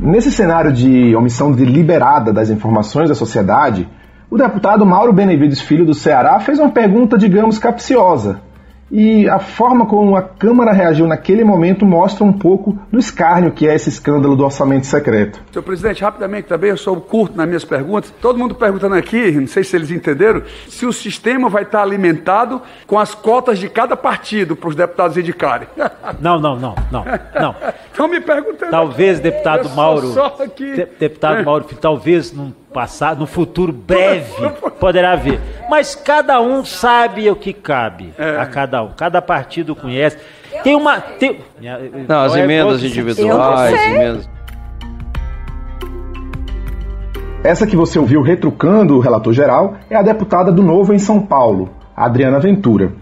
Nesse 0.00 0.32
cenário 0.32 0.72
de 0.72 1.14
omissão 1.14 1.52
deliberada 1.52 2.32
das 2.32 2.48
informações 2.48 3.10
da 3.10 3.14
sociedade, 3.14 3.86
o 4.30 4.38
deputado 4.38 4.86
Mauro 4.86 5.12
Benevides 5.12 5.60
Filho 5.60 5.84
do 5.84 5.92
Ceará 5.92 6.40
fez 6.40 6.58
uma 6.58 6.70
pergunta, 6.70 7.18
digamos, 7.18 7.58
capciosa, 7.58 8.40
e 8.92 9.26
a 9.26 9.38
forma 9.38 9.86
como 9.86 10.14
a 10.14 10.20
Câmara 10.20 10.70
reagiu 10.70 11.06
naquele 11.06 11.42
momento 11.42 11.86
mostra 11.86 12.22
um 12.22 12.32
pouco 12.32 12.78
do 12.92 12.98
escárnio 12.98 13.50
que 13.50 13.66
é 13.66 13.74
esse 13.74 13.88
escândalo 13.88 14.36
do 14.36 14.44
orçamento 14.44 14.86
secreto. 14.86 15.40
Senhor 15.50 15.62
presidente, 15.62 16.02
rapidamente 16.02 16.46
também, 16.46 16.68
eu 16.68 16.76
sou 16.76 17.00
curto 17.00 17.34
nas 17.34 17.46
minhas 17.46 17.64
perguntas. 17.64 18.12
Todo 18.20 18.38
mundo 18.38 18.54
perguntando 18.54 18.94
aqui, 18.94 19.30
não 19.32 19.46
sei 19.46 19.64
se 19.64 19.74
eles 19.74 19.90
entenderam, 19.90 20.42
se 20.68 20.84
o 20.84 20.92
sistema 20.92 21.48
vai 21.48 21.62
estar 21.62 21.82
alimentado 21.82 22.60
com 22.86 22.98
as 22.98 23.14
cotas 23.14 23.58
de 23.58 23.68
cada 23.70 23.96
partido 23.96 24.54
para 24.54 24.68
os 24.68 24.76
deputados 24.76 25.16
indicarem. 25.16 25.68
Não, 26.20 26.38
não, 26.38 26.58
não, 26.58 26.74
não, 26.90 27.04
não. 27.38 27.54
Estão 27.90 28.06
me 28.06 28.20
perguntando. 28.20 28.70
Talvez, 28.70 29.18
deputado 29.18 29.68
Mauro. 29.70 30.08
Só 30.12 30.36
aqui. 30.40 30.72
De, 30.72 30.86
deputado 30.98 31.38
é. 31.38 31.42
Mauro, 31.42 31.64
talvez 31.80 32.32
num 32.32 32.52
passado, 32.72 33.20
no 33.20 33.26
futuro 33.26 33.72
breve, 33.72 34.32
poderá 34.80 35.12
haver. 35.12 35.40
Mas 35.70 35.94
cada 35.94 36.40
um 36.40 36.64
sabe 36.64 37.30
o 37.30 37.36
que 37.36 37.52
cabe 37.52 38.12
é. 38.18 38.40
a 38.40 38.46
cada 38.46 38.82
um. 38.82 38.88
Cada 38.96 39.22
partido 39.22 39.76
conhece. 39.76 40.16
Tem 40.64 40.74
uma. 40.74 41.00
Tem, 41.00 41.38
não, 42.08 42.22
as 42.22 42.34
é 42.34 42.40
emendas 42.40 42.82
individuais, 42.82 43.86
emendas. 43.86 44.28
Essa 47.44 47.66
que 47.66 47.74
você 47.74 47.98
ouviu 47.98 48.22
retrucando 48.22 48.96
o 48.96 49.00
relator 49.00 49.32
geral 49.32 49.76
é 49.90 49.96
a 49.96 50.02
deputada 50.02 50.52
do 50.52 50.62
Novo 50.62 50.94
em 50.94 50.98
São 50.98 51.20
Paulo, 51.20 51.70
Adriana 51.96 52.38
Ventura. 52.38 52.92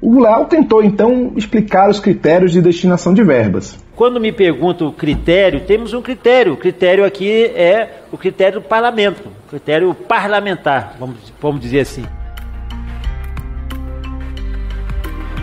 O 0.00 0.20
Léo 0.20 0.44
tentou 0.44 0.84
então 0.84 1.32
explicar 1.34 1.90
os 1.90 1.98
critérios 1.98 2.52
de 2.52 2.62
destinação 2.62 3.12
de 3.12 3.24
verbas. 3.24 3.76
Quando 3.98 4.20
me 4.20 4.30
perguntam 4.30 4.86
o 4.86 4.92
critério, 4.92 5.62
temos 5.62 5.92
um 5.92 6.00
critério. 6.00 6.52
O 6.52 6.56
critério 6.56 7.04
aqui 7.04 7.46
é 7.46 8.02
o 8.12 8.16
critério 8.16 8.60
do 8.60 8.64
parlamento, 8.64 9.28
critério 9.50 9.92
parlamentar, 9.92 10.94
vamos, 11.00 11.16
vamos 11.42 11.60
dizer 11.60 11.80
assim. 11.80 12.04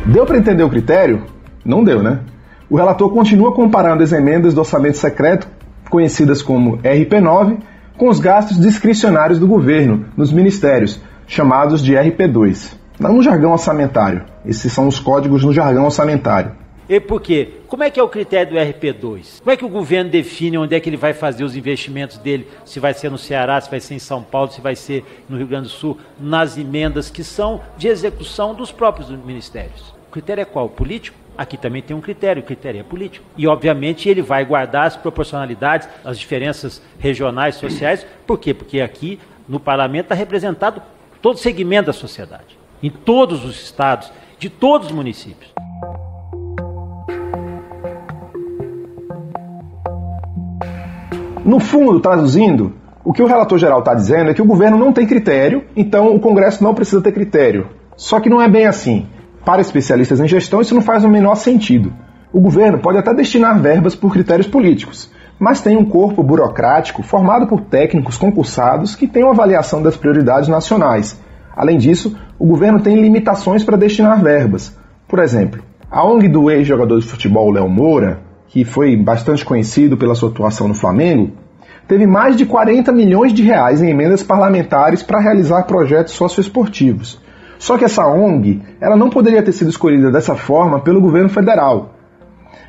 Deu 0.05 0.25
para 0.25 0.37
entender 0.37 0.63
o 0.63 0.69
critério? 0.69 1.25
Não 1.65 1.83
deu, 1.83 2.01
né? 2.01 2.21
O 2.69 2.77
relator 2.77 3.09
continua 3.09 3.53
comparando 3.53 4.01
as 4.01 4.13
emendas 4.13 4.53
do 4.53 4.61
orçamento 4.61 4.99
secreto, 4.99 5.49
conhecidas 5.89 6.41
como 6.41 6.77
RP9, 6.77 7.57
com 7.97 8.07
os 8.07 8.21
gastos 8.21 8.57
discricionários 8.57 9.37
do 9.37 9.49
governo 9.49 10.05
nos 10.15 10.31
ministérios, 10.31 11.01
chamados 11.27 11.83
de 11.83 11.93
RP2, 11.93 12.73
no 13.01 13.21
jargão 13.21 13.51
orçamentário. 13.51 14.23
Esses 14.45 14.71
são 14.71 14.87
os 14.87 14.97
códigos 14.97 15.43
no 15.43 15.51
jargão 15.51 15.83
orçamentário. 15.83 16.63
E 16.87 16.99
por 16.99 17.19
quê? 17.19 17.49
Como 17.67 17.83
é 17.83 17.89
que 17.89 17.99
é 17.99 18.03
o 18.03 18.07
critério 18.07 18.53
do 18.53 18.59
RP2? 18.59 19.39
Como 19.39 19.51
é 19.51 19.57
que 19.57 19.65
o 19.65 19.69
governo 19.69 20.11
define 20.11 20.57
onde 20.59 20.75
é 20.75 20.79
que 20.79 20.87
ele 20.87 20.97
vai 20.97 21.13
fazer 21.13 21.43
os 21.43 21.55
investimentos 21.55 22.19
dele? 22.19 22.47
Se 22.63 22.79
vai 22.79 22.93
ser 22.93 23.09
no 23.09 23.17
Ceará, 23.17 23.59
se 23.59 23.71
vai 23.71 23.79
ser 23.79 23.95
em 23.95 23.99
São 23.99 24.21
Paulo, 24.21 24.51
se 24.51 24.61
vai 24.61 24.75
ser 24.75 25.03
no 25.27 25.35
Rio 25.35 25.47
Grande 25.47 25.63
do 25.63 25.73
Sul, 25.73 25.97
nas 26.19 26.59
emendas 26.59 27.09
que 27.09 27.23
são 27.23 27.61
de 27.75 27.87
execução 27.87 28.53
dos 28.53 28.71
próprios 28.71 29.09
ministérios. 29.09 29.95
O 30.07 30.11
critério 30.11 30.41
é 30.41 30.45
qual? 30.45 30.69
Político? 30.69 31.17
Aqui 31.35 31.57
também 31.57 31.81
tem 31.81 31.95
um 31.95 32.01
critério, 32.01 32.41
o 32.41 32.45
critério 32.45 32.79
é 32.79 32.83
político. 32.83 33.25
E, 33.35 33.47
obviamente, 33.47 34.07
ele 34.07 34.21
vai 34.21 34.45
guardar 34.45 34.85
as 34.85 34.95
proporcionalidades, 34.95 35.89
as 36.03 36.19
diferenças 36.19 36.81
regionais, 36.99 37.55
sociais. 37.55 38.05
Por 38.27 38.39
quê? 38.39 38.53
Porque 38.53 38.79
aqui, 38.79 39.19
no 39.49 39.59
parlamento, 39.59 40.05
está 40.05 40.15
representado 40.15 40.81
todo 41.19 41.39
segmento 41.39 41.87
da 41.87 41.93
sociedade, 41.93 42.57
em 42.81 42.91
todos 42.91 43.43
os 43.43 43.61
estados, 43.61 44.11
de 44.37 44.49
todos 44.49 44.87
os 44.87 44.93
municípios. 44.93 45.51
No 51.45 51.59
fundo, 51.59 51.99
traduzindo, 51.99 52.73
o 53.03 53.13
que 53.13 53.21
o 53.21 53.27
relator 53.27 53.59
geral 53.59 53.77
está 53.77 53.93
dizendo 53.93 54.31
é 54.31 54.33
que 54.33 54.41
o 54.41 54.45
governo 54.45 54.79
não 54.79 54.91
tem 54.91 55.05
critério, 55.05 55.63
então 55.75 56.15
o 56.15 56.19
Congresso 56.19 56.63
não 56.63 56.73
precisa 56.73 57.03
ter 57.03 57.11
critério. 57.11 57.67
Só 57.95 58.19
que 58.19 58.31
não 58.31 58.41
é 58.41 58.49
bem 58.49 58.65
assim. 58.65 59.05
Para 59.45 59.61
especialistas 59.61 60.19
em 60.19 60.27
gestão, 60.27 60.59
isso 60.59 60.73
não 60.73 60.81
faz 60.81 61.03
o 61.03 61.07
menor 61.07 61.35
sentido. 61.35 61.93
O 62.33 62.41
governo 62.41 62.79
pode 62.79 62.97
até 62.97 63.13
destinar 63.13 63.61
verbas 63.61 63.95
por 63.95 64.11
critérios 64.11 64.47
políticos, 64.47 65.11
mas 65.37 65.61
tem 65.61 65.77
um 65.77 65.85
corpo 65.85 66.23
burocrático 66.23 67.03
formado 67.03 67.45
por 67.45 67.61
técnicos 67.61 68.17
concursados 68.17 68.95
que 68.95 69.07
tem 69.07 69.21
uma 69.21 69.33
avaliação 69.33 69.83
das 69.83 69.95
prioridades 69.95 70.49
nacionais. 70.49 71.21
Além 71.55 71.77
disso, 71.77 72.17
o 72.39 72.47
governo 72.47 72.79
tem 72.79 72.99
limitações 72.99 73.63
para 73.63 73.77
destinar 73.77 74.19
verbas. 74.19 74.75
Por 75.07 75.19
exemplo, 75.19 75.61
a 75.91 76.03
ONG 76.03 76.27
do 76.27 76.49
ex-jogador 76.49 76.99
de 76.99 77.05
futebol 77.05 77.51
Léo 77.51 77.69
Moura 77.69 78.24
que 78.47 78.63
foi 78.63 78.95
bastante 78.95 79.43
conhecido 79.43 79.97
pela 79.97 80.15
sua 80.15 80.29
atuação 80.29 80.67
no 80.67 80.73
Flamengo, 80.73 81.33
teve 81.87 82.07
mais 82.07 82.35
de 82.35 82.45
40 82.45 82.91
milhões 82.91 83.33
de 83.33 83.43
reais 83.43 83.81
em 83.81 83.89
emendas 83.89 84.23
parlamentares 84.23 85.03
para 85.03 85.19
realizar 85.19 85.63
projetos 85.63 86.13
socioesportivos. 86.13 87.19
Só 87.57 87.77
que 87.77 87.85
essa 87.85 88.05
ONG 88.07 88.61
ela 88.81 88.95
não 88.95 89.09
poderia 89.09 89.41
ter 89.41 89.51
sido 89.51 89.69
escolhida 89.69 90.11
dessa 90.11 90.35
forma 90.35 90.79
pelo 90.79 91.01
governo 91.01 91.29
federal, 91.29 91.95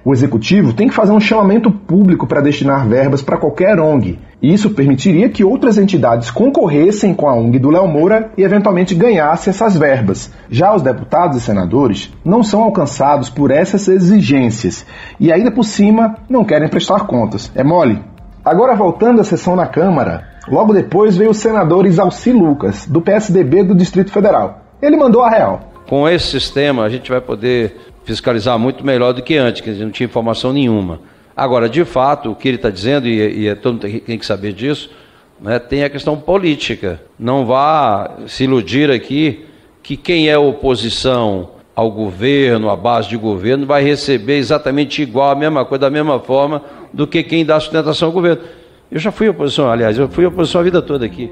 o 0.06 0.12
executivo 0.12 0.72
tem 0.72 0.86
que 0.86 0.94
fazer 0.94 1.10
um 1.10 1.18
chamamento 1.18 1.68
público 1.68 2.28
para 2.28 2.40
destinar 2.40 2.86
verbas 2.86 3.22
para 3.22 3.36
qualquer 3.36 3.80
ONG. 3.80 4.20
Isso 4.42 4.70
permitiria 4.70 5.30
que 5.30 5.42
outras 5.42 5.78
entidades 5.78 6.30
concorressem 6.30 7.14
com 7.14 7.26
a 7.26 7.34
ONG 7.34 7.58
do 7.58 7.70
Léo 7.70 7.88
Moura 7.88 8.30
e 8.36 8.42
eventualmente 8.42 8.94
ganhassem 8.94 9.50
essas 9.50 9.76
verbas. 9.76 10.30
Já 10.50 10.74
os 10.74 10.82
deputados 10.82 11.38
e 11.38 11.40
senadores 11.40 12.12
não 12.22 12.42
são 12.42 12.62
alcançados 12.62 13.30
por 13.30 13.50
essas 13.50 13.88
exigências 13.88 14.84
e 15.18 15.32
ainda 15.32 15.50
por 15.50 15.64
cima 15.64 16.16
não 16.28 16.44
querem 16.44 16.68
prestar 16.68 17.06
contas. 17.06 17.50
É 17.54 17.64
mole? 17.64 17.98
Agora 18.44 18.76
voltando 18.76 19.20
à 19.20 19.24
sessão 19.24 19.56
na 19.56 19.66
Câmara, 19.66 20.28
logo 20.46 20.74
depois 20.74 21.16
veio 21.16 21.30
o 21.30 21.34
senador 21.34 21.86
Isalci 21.86 22.30
Lucas, 22.30 22.86
do 22.86 23.00
PSDB 23.00 23.64
do 23.64 23.74
Distrito 23.74 24.12
Federal. 24.12 24.60
Ele 24.82 24.96
mandou 24.96 25.22
a 25.22 25.30
real. 25.30 25.72
Com 25.88 26.06
esse 26.06 26.26
sistema 26.26 26.84
a 26.84 26.88
gente 26.90 27.10
vai 27.10 27.22
poder 27.22 27.74
fiscalizar 28.04 28.58
muito 28.58 28.84
melhor 28.84 29.14
do 29.14 29.22
que 29.22 29.36
antes, 29.36 29.62
que 29.62 29.70
não 29.72 29.90
tinha 29.90 30.06
informação 30.06 30.52
nenhuma. 30.52 31.00
Agora, 31.36 31.68
de 31.68 31.84
fato, 31.84 32.30
o 32.30 32.34
que 32.34 32.48
ele 32.48 32.56
está 32.56 32.70
dizendo, 32.70 33.06
e, 33.06 33.42
e 33.42 33.48
é, 33.48 33.54
todo 33.54 33.74
mundo 33.74 34.00
tem 34.00 34.18
que 34.18 34.24
saber 34.24 34.54
disso, 34.54 34.90
né, 35.38 35.58
tem 35.58 35.84
a 35.84 35.90
questão 35.90 36.16
política. 36.16 37.00
Não 37.18 37.44
vá 37.44 38.16
se 38.26 38.44
iludir 38.44 38.90
aqui 38.90 39.44
que 39.82 39.96
quem 39.96 40.30
é 40.30 40.38
oposição 40.38 41.50
ao 41.74 41.90
governo, 41.90 42.70
à 42.70 42.76
base 42.76 43.10
de 43.10 43.18
governo, 43.18 43.66
vai 43.66 43.84
receber 43.84 44.38
exatamente 44.38 45.02
igual, 45.02 45.30
a 45.30 45.34
mesma 45.34 45.62
coisa, 45.66 45.80
da 45.80 45.90
mesma 45.90 46.18
forma, 46.18 46.62
do 46.90 47.06
que 47.06 47.22
quem 47.22 47.44
dá 47.44 47.60
sustentação 47.60 48.08
ao 48.08 48.12
governo. 48.12 48.42
Eu 48.90 48.98
já 48.98 49.12
fui 49.12 49.28
oposição, 49.28 49.70
aliás, 49.70 49.98
eu 49.98 50.08
fui 50.08 50.24
oposição 50.24 50.62
a 50.62 50.64
vida 50.64 50.80
toda 50.80 51.04
aqui. 51.04 51.30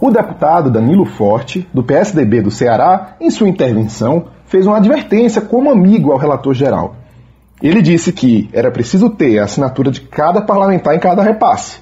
O 0.00 0.10
deputado 0.10 0.70
Danilo 0.70 1.04
Forte, 1.04 1.68
do 1.74 1.82
PSDB 1.82 2.40
do 2.40 2.50
Ceará, 2.50 3.16
em 3.20 3.30
sua 3.30 3.50
intervenção, 3.50 4.28
fez 4.46 4.66
uma 4.66 4.78
advertência 4.78 5.42
como 5.42 5.70
amigo 5.70 6.10
ao 6.10 6.16
relator 6.16 6.54
geral. 6.54 6.94
Ele 7.62 7.82
disse 7.82 8.10
que 8.10 8.48
era 8.54 8.70
preciso 8.70 9.10
ter 9.10 9.38
a 9.38 9.44
assinatura 9.44 9.90
de 9.90 10.00
cada 10.00 10.40
parlamentar 10.40 10.94
em 10.94 10.98
cada 10.98 11.22
repasse, 11.22 11.80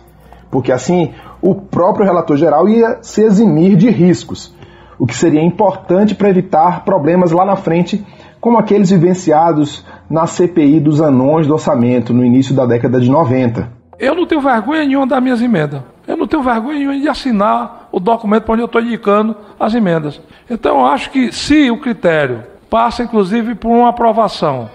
porque 0.51 0.73
assim 0.73 1.13
o 1.41 1.55
próprio 1.55 2.05
relator 2.05 2.37
geral 2.37 2.69
ia 2.69 2.99
se 3.03 3.23
eximir 3.23 3.77
de 3.77 3.89
riscos, 3.89 4.53
o 4.99 5.07
que 5.07 5.15
seria 5.15 5.41
importante 5.41 6.17
para 6.17 6.29
evitar 6.29 6.85
problemas 6.85 7.31
lá 7.31 7.45
na 7.45 7.55
frente, 7.55 8.05
como 8.41 8.59
aqueles 8.59 8.91
vivenciados 8.91 9.87
na 10.11 10.27
CPI 10.27 10.81
dos 10.81 11.01
anões 11.01 11.47
do 11.47 11.53
orçamento 11.53 12.13
no 12.13 12.25
início 12.25 12.53
da 12.53 12.67
década 12.67 13.01
de 13.01 13.09
90. 13.09 13.71
Eu 13.97 14.17
não 14.17 14.27
tenho 14.27 14.41
vergonha 14.41 14.85
nenhuma 14.85 15.07
das 15.07 15.23
minhas 15.23 15.41
emendas. 15.41 15.83
Eu 16.09 16.17
não 16.17 16.27
tenho 16.27 16.43
vergonha 16.43 16.99
de 16.99 17.07
assinar 17.07 17.87
o 17.93 18.01
documento 18.01 18.45
para 18.45 18.55
onde 18.55 18.63
eu 18.63 18.67
estou 18.67 18.81
indicando 18.81 19.37
as 19.61 19.75
emendas. 19.75 20.19
Então, 20.49 20.81
eu 20.81 20.87
acho 20.87 21.11
que 21.11 21.31
se 21.31 21.71
o 21.71 21.77
critério 21.77 22.43
passa, 22.71 23.03
inclusive, 23.03 23.55
por 23.55 23.69
uma 23.69 23.91
aprovação 23.91 24.71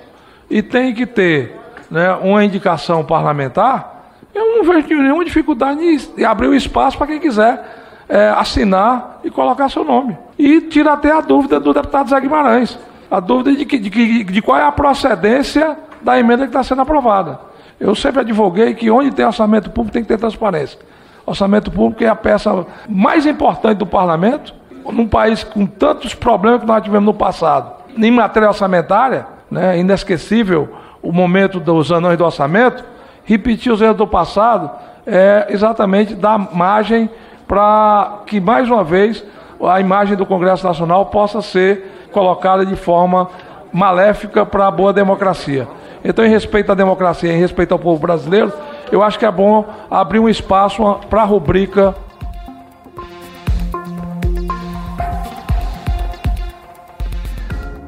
e 0.48 0.62
tem 0.62 0.94
que 0.94 1.08
ter 1.08 1.60
né, 1.90 2.14
uma 2.22 2.46
indicação 2.46 3.04
parlamentar, 3.04 4.12
eu 4.34 4.58
não 4.58 4.64
vejo 4.64 4.88
nenhuma 5.02 5.26
dificuldade 5.26 5.82
em 5.82 6.24
abrir 6.24 6.48
o 6.48 6.54
espaço 6.54 7.00
para 7.00 7.08
quem 7.08 7.20
quiser 7.20 7.82
é, 8.08 8.30
assinar 8.30 9.20
e 9.24 9.32
colocar 9.32 9.70
seu 9.70 9.84
nome. 9.84 10.16
E 10.38 10.62
tira 10.62 10.94
até 10.94 11.12
a 11.12 11.22
dúvida 11.22 11.60
do 11.60 11.74
deputado 11.74 12.12
Zé 12.12 12.22
Guimarães. 12.22 12.78
A 13.10 13.20
dúvida 13.20 13.56
de, 13.56 13.66
que, 13.66 13.80
de, 13.80 14.24
de 14.24 14.42
qual 14.42 14.60
é 14.60 14.64
a 14.64 14.72
procedência 14.72 15.78
da 16.00 16.20
emenda 16.20 16.44
que 16.44 16.50
está 16.50 16.64
sendo 16.64 16.82
aprovada. 16.84 17.40
Eu 17.80 17.96
sempre 17.96 18.22
advoguei 18.22 18.76
que 18.76 18.92
onde 18.92 19.12
tem 19.12 19.26
orçamento 19.26 19.72
público 19.72 19.94
tem 19.94 20.04
que 20.04 20.08
ter 20.08 20.20
transparência. 20.20 20.78
Orçamento 21.26 21.72
público 21.72 22.04
é 22.04 22.08
a 22.08 22.16
peça 22.16 22.66
mais 22.88 23.26
importante 23.26 23.78
do 23.78 23.86
parlamento, 23.86 24.54
num 24.92 25.08
país 25.08 25.44
com 25.44 25.66
tantos 25.66 26.14
problemas 26.14 26.62
que 26.62 26.68
nós 26.68 26.84
tivemos 26.84 27.06
no 27.06 27.14
passado. 27.14 27.72
Em 27.98 28.12
matéria 28.12 28.50
orçamentária, 28.50 29.26
né, 29.50 29.80
inesquecível 29.80 30.70
o 31.02 31.12
momento 31.12 31.60
dos 31.60 31.92
anões 31.92 32.18
do 32.18 32.26
orçamento, 32.26 32.84
repetir 33.24 33.72
os 33.72 33.82
erros 33.82 33.98
do 33.98 34.08
passado 34.08 34.70
é 35.06 35.48
exatamente 35.50 36.16
dar 36.16 36.38
margem 36.54 37.10
para 37.48 38.22
que, 38.26 38.40
mais 38.40 38.70
uma 38.70 38.84
vez, 38.84 39.24
a 39.62 39.80
imagem 39.80 40.16
do 40.16 40.26
Congresso 40.26 40.66
Nacional 40.66 41.06
possa 41.08 41.42
ser 41.42 42.08
colocada 42.12 42.66
de 42.66 42.76
forma 42.76 43.30
maléfica 43.72 44.46
para 44.46 44.68
a 44.68 44.72
boa 44.72 44.94
democracia. 44.94 45.68
Então, 46.04 46.26
em 46.26 46.30
respeito 46.30 46.72
à 46.72 46.76
democracia, 46.76 47.32
em 47.32 47.40
respeito 47.40 47.72
ao 47.72 47.80
povo 47.80 48.00
brasileiro, 48.00 48.52
eu 48.94 49.02
acho 49.02 49.18
que 49.18 49.26
é 49.26 49.32
bom 49.32 49.66
abrir 49.90 50.20
um 50.20 50.30
espaço 50.30 50.84
para 51.10 51.24
a 51.24 51.26
rubrica. 51.26 51.96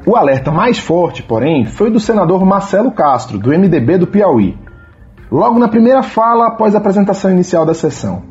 O 0.04 0.16
alerta 0.16 0.50
mais 0.50 0.80
forte, 0.80 1.22
porém, 1.22 1.64
foi 1.64 1.92
do 1.92 2.00
senador 2.00 2.44
Marcelo 2.44 2.90
Castro, 2.90 3.38
do 3.38 3.50
MDB 3.50 3.98
do 3.98 4.08
Piauí. 4.08 4.58
Logo 5.30 5.60
na 5.60 5.68
primeira 5.68 6.02
fala 6.02 6.48
após 6.48 6.74
a 6.74 6.78
apresentação 6.78 7.30
inicial 7.30 7.64
da 7.64 7.72
sessão. 7.72 8.24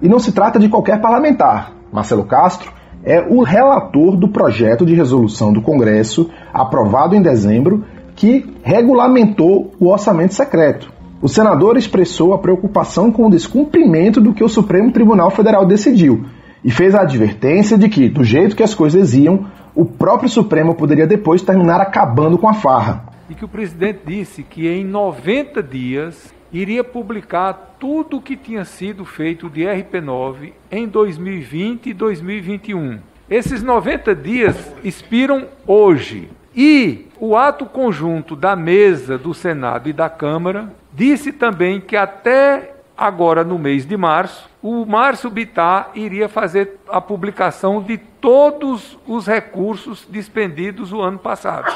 E 0.00 0.08
não 0.08 0.18
se 0.18 0.32
trata 0.32 0.58
de 0.58 0.70
qualquer 0.70 1.02
parlamentar. 1.02 1.72
Marcelo 1.92 2.24
Castro 2.24 2.72
é 3.02 3.20
o 3.20 3.42
relator 3.42 4.16
do 4.16 4.28
projeto 4.28 4.86
de 4.86 4.94
resolução 4.94 5.52
do 5.52 5.60
Congresso, 5.60 6.30
aprovado 6.54 7.14
em 7.14 7.20
dezembro, 7.20 7.84
que 8.16 8.54
regulamentou 8.62 9.74
o 9.78 9.90
orçamento 9.90 10.32
secreto. 10.32 10.93
O 11.24 11.28
senador 11.28 11.78
expressou 11.78 12.34
a 12.34 12.38
preocupação 12.38 13.10
com 13.10 13.26
o 13.26 13.30
descumprimento 13.30 14.20
do 14.20 14.34
que 14.34 14.44
o 14.44 14.48
Supremo 14.48 14.92
Tribunal 14.92 15.30
Federal 15.30 15.64
decidiu 15.64 16.26
e 16.62 16.70
fez 16.70 16.94
a 16.94 17.00
advertência 17.00 17.78
de 17.78 17.88
que, 17.88 18.10
do 18.10 18.22
jeito 18.22 18.54
que 18.54 18.62
as 18.62 18.74
coisas 18.74 19.14
iam, 19.14 19.46
o 19.74 19.86
próprio 19.86 20.28
Supremo 20.28 20.74
poderia 20.74 21.06
depois 21.06 21.40
terminar 21.40 21.80
acabando 21.80 22.36
com 22.36 22.46
a 22.46 22.52
farra. 22.52 23.06
E 23.30 23.34
que 23.34 23.42
o 23.42 23.48
presidente 23.48 24.00
disse 24.04 24.42
que 24.42 24.68
em 24.68 24.84
90 24.84 25.62
dias 25.62 26.30
iria 26.52 26.84
publicar 26.84 27.76
tudo 27.80 28.18
o 28.18 28.20
que 28.20 28.36
tinha 28.36 28.66
sido 28.66 29.06
feito 29.06 29.48
de 29.48 29.62
RP9 29.62 30.52
em 30.70 30.86
2020 30.86 31.88
e 31.88 31.94
2021. 31.94 32.98
Esses 33.30 33.62
90 33.62 34.14
dias 34.14 34.74
expiram 34.84 35.46
hoje. 35.66 36.28
E 36.54 37.06
o 37.18 37.34
ato 37.34 37.64
conjunto 37.64 38.36
da 38.36 38.54
mesa 38.54 39.16
do 39.16 39.32
Senado 39.32 39.88
e 39.88 39.92
da 39.94 40.10
Câmara 40.10 40.83
disse 40.94 41.32
também 41.32 41.80
que 41.80 41.96
até 41.96 42.74
agora 42.96 43.42
no 43.42 43.58
mês 43.58 43.84
de 43.84 43.96
março, 43.96 44.48
o 44.62 44.86
Márcio 44.86 45.28
Bittar 45.28 45.90
iria 45.94 46.28
fazer 46.28 46.78
a 46.88 47.00
publicação 47.00 47.82
de 47.82 47.98
todos 47.98 48.96
os 49.06 49.26
recursos 49.26 50.06
despendidos 50.08 50.92
o 50.92 51.00
ano 51.00 51.18
passado. 51.18 51.74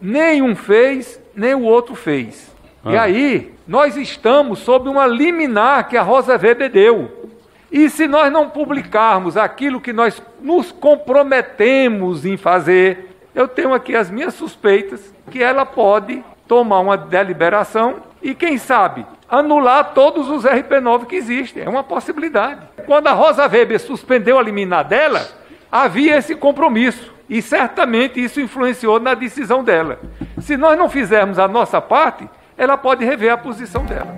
Nenhum 0.00 0.54
fez, 0.54 1.20
nem 1.34 1.54
o 1.54 1.62
outro 1.62 1.94
fez. 1.94 2.54
Ah. 2.84 2.92
E 2.92 2.98
aí, 2.98 3.54
nós 3.66 3.96
estamos 3.96 4.60
sob 4.60 4.88
uma 4.88 5.06
liminar 5.06 5.88
que 5.88 5.96
a 5.96 6.02
Rosa 6.02 6.38
Weber 6.38 6.70
deu. 6.70 7.30
E 7.72 7.90
se 7.90 8.06
nós 8.06 8.32
não 8.32 8.48
publicarmos 8.48 9.36
aquilo 9.36 9.80
que 9.80 9.92
nós 9.92 10.22
nos 10.40 10.70
comprometemos 10.70 12.24
em 12.24 12.36
fazer, 12.36 13.16
eu 13.34 13.48
tenho 13.48 13.74
aqui 13.74 13.96
as 13.96 14.10
minhas 14.10 14.34
suspeitas 14.34 15.12
que 15.30 15.42
ela 15.42 15.66
pode 15.66 16.22
tomar 16.46 16.80
uma 16.80 16.96
deliberação 16.96 17.96
e, 18.22 18.34
quem 18.34 18.58
sabe, 18.58 19.06
anular 19.28 19.92
todos 19.94 20.28
os 20.28 20.44
RP9 20.44 21.06
que 21.06 21.16
existem. 21.16 21.62
É 21.62 21.68
uma 21.68 21.84
possibilidade. 21.84 22.60
Quando 22.86 23.06
a 23.06 23.12
Rosa 23.12 23.46
Weber 23.46 23.80
suspendeu 23.80 24.38
a 24.38 24.42
liminar 24.42 24.84
dela, 24.84 25.26
havia 25.70 26.16
esse 26.16 26.34
compromisso. 26.34 27.12
E 27.28 27.42
certamente 27.42 28.22
isso 28.22 28.40
influenciou 28.40 28.98
na 28.98 29.14
decisão 29.14 29.62
dela. 29.62 29.98
Se 30.40 30.56
nós 30.56 30.78
não 30.78 30.88
fizermos 30.88 31.38
a 31.38 31.46
nossa 31.46 31.80
parte, 31.80 32.28
ela 32.56 32.76
pode 32.76 33.04
rever 33.04 33.32
a 33.32 33.36
posição 33.36 33.84
dela. 33.84 34.16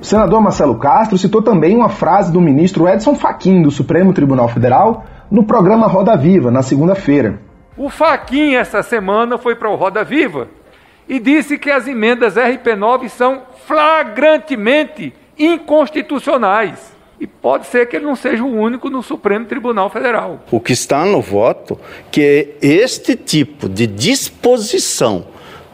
O 0.00 0.04
senador 0.04 0.40
Marcelo 0.40 0.78
Castro 0.78 1.18
citou 1.18 1.42
também 1.42 1.74
uma 1.74 1.88
frase 1.88 2.32
do 2.32 2.40
ministro 2.40 2.88
Edson 2.88 3.16
Fachin 3.16 3.62
do 3.62 3.70
Supremo 3.70 4.12
Tribunal 4.12 4.48
Federal 4.48 5.04
no 5.30 5.44
programa 5.44 5.88
Roda 5.88 6.16
Viva, 6.16 6.50
na 6.50 6.62
segunda-feira. 6.62 7.40
O 7.76 7.90
Faquin, 7.90 8.54
essa 8.54 8.82
semana, 8.82 9.36
foi 9.36 9.56
para 9.56 9.68
o 9.68 9.74
Roda 9.74 10.04
Viva 10.04 10.48
e 11.08 11.18
disse 11.18 11.58
que 11.58 11.70
as 11.70 11.86
emendas 11.86 12.34
RP9 12.34 13.08
são 13.08 13.42
flagrantemente 13.66 15.12
inconstitucionais. 15.38 16.94
E 17.18 17.26
pode 17.26 17.66
ser 17.66 17.88
que 17.88 17.96
ele 17.96 18.04
não 18.04 18.16
seja 18.16 18.44
o 18.44 18.54
único 18.54 18.90
no 18.90 19.02
Supremo 19.02 19.46
Tribunal 19.46 19.88
Federal. 19.88 20.44
O 20.50 20.60
que 20.60 20.72
está 20.72 21.04
no 21.04 21.22
voto 21.22 21.78
que 22.10 22.54
este 22.60 23.16
tipo 23.16 23.68
de 23.68 23.86
disposição 23.86 25.26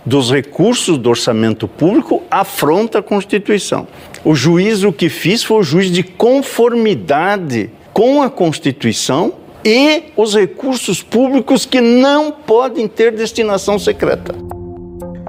dos 0.04 0.30
recursos 0.30 0.98
do 0.98 1.10
orçamento 1.10 1.66
público 1.66 2.22
afronta 2.30 2.98
a 2.98 3.02
Constituição. 3.02 3.86
O 4.24 4.34
juiz 4.34 4.82
o 4.82 4.92
que 4.92 5.08
fiz 5.08 5.42
foi 5.42 5.58
o 5.58 5.62
juiz 5.62 5.90
de 5.90 6.02
conformidade 6.02 7.70
com 7.92 8.22
a 8.22 8.30
Constituição 8.30 9.34
e 9.64 10.04
os 10.16 10.34
recursos 10.34 11.02
públicos 11.02 11.64
que 11.64 11.80
não 11.80 12.32
podem 12.32 12.88
ter 12.88 13.12
destinação 13.12 13.78
secreta. 13.78 14.34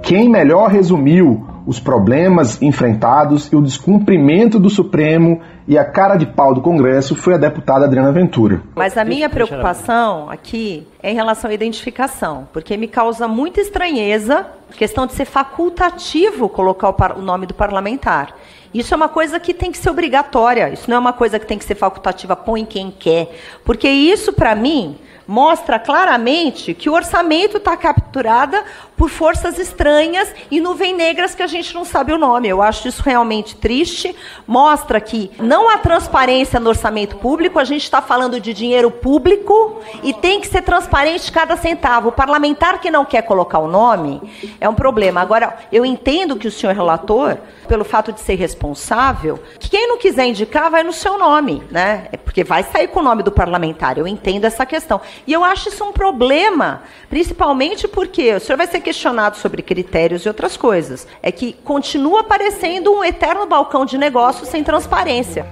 Quem 0.04 0.28
melhor 0.28 0.70
resumiu 0.70 1.48
os 1.66 1.80
problemas 1.80 2.62
enfrentados 2.62 3.50
e 3.54 3.56
o 3.56 3.62
descumprimento 3.62 4.60
do 4.60 4.70
Supremo 4.70 5.40
e 5.66 5.78
a 5.78 5.86
cara 5.86 6.18
de 6.18 6.26
pau 6.26 6.54
do 6.54 6.60
Congresso 6.60 7.16
foi 7.16 7.36
a 7.36 7.38
deputada 7.38 7.86
Adriana 7.86 8.12
Ventura. 8.12 8.62
Mas 8.76 8.98
a 8.98 9.06
minha 9.06 9.30
preocupação 9.30 10.30
aqui 10.30 10.86
é 11.02 11.12
em 11.12 11.16
relação 11.16 11.50
à 11.50 11.54
identificação, 11.54 12.50
porque 12.52 12.76
me 12.76 12.90
causa 12.90 13.30
muita 13.30 13.62
estranheza 13.62 14.46
a 14.70 14.74
questão 14.74 15.08
de 15.08 15.14
ser 15.14 15.24
facultativo 15.24 16.50
colocar 16.50 17.18
o, 17.18 17.22
nome 17.22 17.46
do 17.46 17.54
parlamentar. 17.54 18.36
Isso 18.74 18.94
é 18.94 18.98
uma 18.98 19.08
coisa 19.08 19.40
que 19.40 19.54
tem 19.54 19.72
que 19.72 19.78
ser 19.78 19.90
obrigatória, 19.90 20.70
isso 20.70 20.90
não 20.90 20.98
é 20.98 21.00
uma 21.00 21.14
coisa 21.14 21.40
que 21.40 21.46
tem 21.46 21.58
que 21.58 21.64
ser 21.64 21.76
facultativa, 21.76 22.36
põe 22.36 22.66
quem 22.66 22.92
quer. 22.92 23.34
Porque 23.64 23.88
isso, 23.88 24.34
para 24.34 24.54
mim, 24.54 24.98
mostra 25.28 25.80
claramente 25.80 26.74
que 26.74 26.90
o 26.90 26.94
orçamento 26.94 27.58
está 27.58 27.76
capturada 27.76 28.64
por 28.96 29.10
forças 29.10 29.58
estranhas 29.58 30.34
e 30.52 30.60
nuvens 30.60 30.96
negras 30.96 31.36
que 31.36 31.44
a 31.44 31.48
gente 31.48 31.74
não 31.74 31.84
sabe 31.84 32.14
o 32.14 32.18
nome. 32.18 32.48
Eu 32.48 32.62
acho 32.62 32.88
isso 32.88 33.02
realmente 33.04 33.56
triste. 33.56 34.16
Mostra 34.48 35.02
que 35.02 35.32
não 35.40 35.70
há 35.70 35.78
transparência 35.78 36.60
no 36.60 36.70
orçamento 36.70 37.18
público, 37.18 37.60
a 37.60 37.64
gente 37.64 37.84
está 37.84 38.02
falando 38.02 38.40
de 38.40 38.54
dinheiro 38.54 38.92
público 38.92 39.82
e 40.04 40.14
tem 40.14 40.40
que 40.40 40.48
ser 40.48 40.62
transparente 40.62 41.32
cada 41.32 41.58
centavo. 41.58 42.10
O 42.10 42.12
parlamentar 42.12 42.80
que 42.80 42.92
não 42.92 43.06
quer 43.06 43.24
colocar 43.24 43.60
o 43.60 43.68
nome 43.68 44.22
é 44.60 44.70
um 44.70 44.76
problema. 44.76 45.22
Agora, 45.22 45.58
eu 45.72 45.86
entendo 45.86 46.36
que 46.36 46.48
o 46.48 46.52
senhor 46.52 46.76
relator, 46.76 47.38
pelo 47.68 47.84
fato 47.84 48.12
de 48.12 48.20
ser 48.20 48.36
responsável, 48.36 49.40
que 49.60 49.70
quem 49.70 49.88
não 49.88 49.98
quiser 49.98 50.28
indicar 50.28 50.70
vai 50.70 50.84
no 50.84 50.94
seu 50.94 51.18
nome, 51.18 51.64
né? 51.72 52.08
É 52.12 52.18
porque 52.18 52.44
vai 52.44 52.64
sair 52.64 52.88
com 52.88 53.00
o 53.00 53.04
nome 53.04 53.24
do 53.24 53.32
parlamentar. 53.32 53.98
Eu 53.98 54.08
entendo 54.08 54.46
essa 54.46 54.66
questão. 54.66 55.02
E 55.26 55.34
eu 55.34 55.44
acho 55.44 55.70
isso 55.70 55.84
um 55.84 55.92
problema, 55.92 56.82
principalmente 57.10 57.88
porque 57.88 58.34
o 58.34 58.40
senhor 58.40 58.58
vai 58.58 58.68
ser 58.68 58.82
questionado 58.82 59.38
sobre 59.38 59.62
critérios 59.62 60.24
e 60.24 60.28
outras 60.28 60.58
coisas. 60.58 61.08
É 61.22 61.32
que 61.32 61.54
continua 61.64 62.22
aparecendo 62.22 62.92
um 62.92 63.04
eterno 63.04 63.46
balcão 63.46 63.86
de 63.86 63.98
negócios 63.98 64.50
sem 64.50 64.64
transparência. 64.64 65.46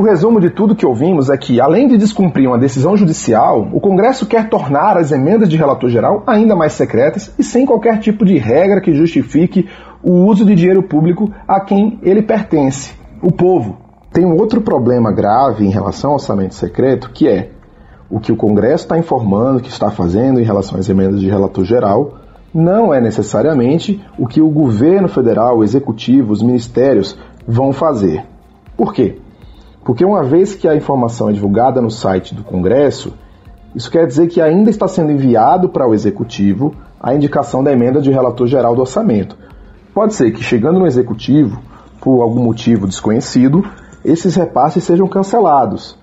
O 0.00 0.02
resumo 0.02 0.40
de 0.40 0.48
tudo 0.48 0.74
que 0.74 0.86
ouvimos 0.86 1.28
é 1.28 1.36
que, 1.36 1.60
além 1.60 1.86
de 1.86 1.98
descumprir 1.98 2.48
uma 2.48 2.58
decisão 2.58 2.96
judicial, 2.96 3.68
o 3.70 3.80
Congresso 3.80 4.24
quer 4.24 4.48
tornar 4.48 4.96
as 4.96 5.12
emendas 5.12 5.46
de 5.46 5.58
relator 5.58 5.90
geral 5.90 6.22
ainda 6.26 6.56
mais 6.56 6.72
secretas 6.72 7.34
e 7.38 7.44
sem 7.44 7.66
qualquer 7.66 7.98
tipo 7.98 8.24
de 8.24 8.38
regra 8.38 8.80
que 8.80 8.94
justifique 8.94 9.68
o 10.02 10.24
uso 10.24 10.46
de 10.46 10.54
dinheiro 10.54 10.82
público 10.82 11.30
a 11.46 11.60
quem 11.60 11.98
ele 12.02 12.22
pertence, 12.22 12.94
o 13.20 13.30
povo. 13.30 13.89
Tem 14.12 14.24
um 14.24 14.36
outro 14.36 14.60
problema 14.60 15.12
grave 15.12 15.64
em 15.64 15.70
relação 15.70 16.10
ao 16.10 16.14
orçamento 16.14 16.54
secreto, 16.54 17.10
que 17.10 17.28
é 17.28 17.50
o 18.10 18.18
que 18.18 18.32
o 18.32 18.36
Congresso 18.36 18.84
está 18.84 18.98
informando 18.98 19.60
que 19.60 19.68
está 19.68 19.88
fazendo 19.90 20.40
em 20.40 20.44
relação 20.44 20.78
às 20.78 20.88
emendas 20.88 21.20
de 21.20 21.30
relator 21.30 21.64
geral, 21.64 22.14
não 22.52 22.92
é 22.92 23.00
necessariamente 23.00 24.04
o 24.18 24.26
que 24.26 24.40
o 24.40 24.50
governo 24.50 25.08
federal, 25.08 25.58
o 25.58 25.64
executivo, 25.64 26.32
os 26.32 26.42
ministérios 26.42 27.16
vão 27.46 27.72
fazer. 27.72 28.24
Por 28.76 28.92
quê? 28.92 29.18
Porque 29.84 30.04
uma 30.04 30.24
vez 30.24 30.56
que 30.56 30.66
a 30.66 30.74
informação 30.74 31.30
é 31.30 31.32
divulgada 31.32 31.80
no 31.80 31.90
site 31.90 32.34
do 32.34 32.42
Congresso, 32.42 33.14
isso 33.76 33.88
quer 33.88 34.08
dizer 34.08 34.26
que 34.26 34.40
ainda 34.40 34.68
está 34.68 34.88
sendo 34.88 35.12
enviado 35.12 35.68
para 35.68 35.88
o 35.88 35.94
executivo 35.94 36.74
a 37.00 37.14
indicação 37.14 37.62
da 37.62 37.72
emenda 37.72 38.00
de 38.00 38.10
relator 38.10 38.48
geral 38.48 38.74
do 38.74 38.80
orçamento. 38.80 39.38
Pode 39.94 40.14
ser 40.14 40.32
que 40.32 40.42
chegando 40.42 40.80
no 40.80 40.86
executivo, 40.86 41.60
por 42.00 42.20
algum 42.22 42.42
motivo 42.42 42.88
desconhecido, 42.88 43.64
esses 44.04 44.34
repasses 44.34 44.84
sejam 44.84 45.06
cancelados, 45.06 45.96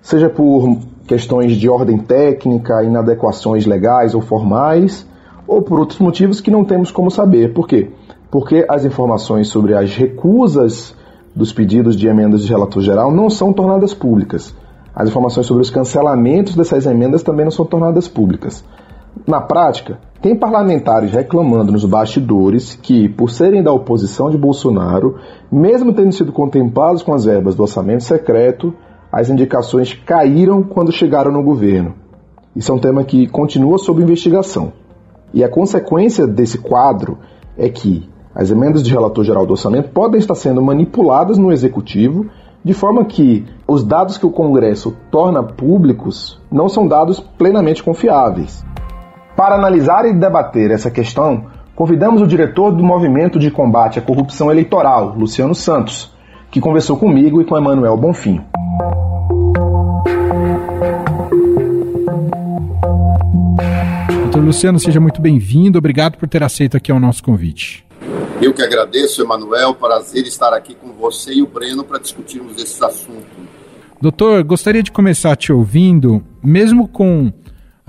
seja 0.00 0.28
por 0.28 0.78
questões 1.06 1.56
de 1.56 1.68
ordem 1.68 1.98
técnica, 1.98 2.82
inadequações 2.82 3.66
legais 3.66 4.14
ou 4.14 4.20
formais, 4.20 5.06
ou 5.46 5.60
por 5.62 5.78
outros 5.80 5.98
motivos 5.98 6.40
que 6.40 6.50
não 6.50 6.64
temos 6.64 6.90
como 6.90 7.10
saber. 7.10 7.52
Por 7.52 7.66
quê? 7.66 7.90
Porque 8.30 8.64
as 8.68 8.84
informações 8.84 9.48
sobre 9.48 9.74
as 9.74 9.94
recusas 9.94 10.94
dos 11.34 11.52
pedidos 11.52 11.96
de 11.96 12.06
emendas 12.06 12.42
de 12.42 12.48
relator 12.48 12.82
geral 12.82 13.10
não 13.10 13.28
são 13.28 13.52
tornadas 13.52 13.92
públicas. 13.92 14.54
As 14.94 15.08
informações 15.08 15.46
sobre 15.46 15.62
os 15.62 15.70
cancelamentos 15.70 16.54
dessas 16.54 16.86
emendas 16.86 17.22
também 17.22 17.44
não 17.44 17.50
são 17.50 17.64
tornadas 17.64 18.08
públicas. 18.08 18.64
Na 19.26 19.40
prática, 19.40 19.98
tem 20.22 20.36
parlamentares 20.36 21.10
reclamando 21.10 21.72
nos 21.72 21.84
bastidores 21.84 22.76
que, 22.80 23.08
por 23.08 23.28
serem 23.28 23.60
da 23.60 23.72
oposição 23.72 24.30
de 24.30 24.38
Bolsonaro, 24.38 25.16
mesmo 25.50 25.92
tendo 25.92 26.12
sido 26.12 26.30
contemplados 26.30 27.02
com 27.02 27.12
as 27.12 27.24
verbas 27.24 27.56
do 27.56 27.62
orçamento 27.62 28.04
secreto, 28.04 28.72
as 29.10 29.28
indicações 29.28 29.92
caíram 29.92 30.62
quando 30.62 30.92
chegaram 30.92 31.32
no 31.32 31.42
governo. 31.42 31.94
Isso 32.54 32.70
é 32.70 32.74
um 32.74 32.78
tema 32.78 33.02
que 33.02 33.26
continua 33.26 33.78
sob 33.78 34.00
investigação. 34.00 34.72
E 35.34 35.42
a 35.42 35.48
consequência 35.48 36.24
desse 36.24 36.58
quadro 36.58 37.18
é 37.58 37.68
que 37.68 38.08
as 38.32 38.48
emendas 38.48 38.84
de 38.84 38.92
relator 38.92 39.24
geral 39.24 39.44
do 39.44 39.52
orçamento 39.52 39.90
podem 39.90 40.20
estar 40.20 40.36
sendo 40.36 40.62
manipuladas 40.62 41.36
no 41.36 41.50
executivo, 41.50 42.26
de 42.64 42.72
forma 42.72 43.04
que 43.04 43.44
os 43.66 43.82
dados 43.82 44.16
que 44.16 44.26
o 44.26 44.30
Congresso 44.30 44.94
torna 45.10 45.42
públicos 45.42 46.40
não 46.50 46.68
são 46.68 46.86
dados 46.86 47.18
plenamente 47.18 47.82
confiáveis. 47.82 48.64
Para 49.36 49.54
analisar 49.54 50.04
e 50.04 50.12
debater 50.12 50.70
essa 50.70 50.90
questão, 50.90 51.46
convidamos 51.74 52.20
o 52.20 52.26
diretor 52.26 52.70
do 52.70 52.84
Movimento 52.84 53.38
de 53.38 53.50
Combate 53.50 53.98
à 53.98 54.02
Corrupção 54.02 54.50
Eleitoral, 54.50 55.14
Luciano 55.16 55.54
Santos, 55.54 56.14
que 56.50 56.60
conversou 56.60 56.98
comigo 56.98 57.40
e 57.40 57.44
com 57.44 57.56
Emanuel 57.56 57.96
Bonfim. 57.96 58.42
Doutor 64.22 64.44
Luciano, 64.44 64.78
seja 64.78 65.00
muito 65.00 65.20
bem-vindo. 65.20 65.78
Obrigado 65.78 66.18
por 66.18 66.28
ter 66.28 66.42
aceito 66.42 66.76
aqui 66.76 66.92
o 66.92 67.00
nosso 67.00 67.22
convite. 67.22 67.86
Eu 68.40 68.52
que 68.52 68.62
agradeço, 68.62 69.22
Emanuel. 69.22 69.74
Prazer 69.74 70.26
estar 70.26 70.52
aqui 70.52 70.74
com 70.74 70.92
você 70.92 71.32
e 71.32 71.42
o 71.42 71.46
Breno 71.46 71.84
para 71.84 71.98
discutirmos 71.98 72.56
esses 72.56 72.82
assuntos. 72.82 73.30
Doutor, 74.00 74.42
gostaria 74.42 74.82
de 74.82 74.90
começar 74.90 75.36
te 75.36 75.52
ouvindo, 75.52 76.22
mesmo 76.42 76.88
com 76.88 77.32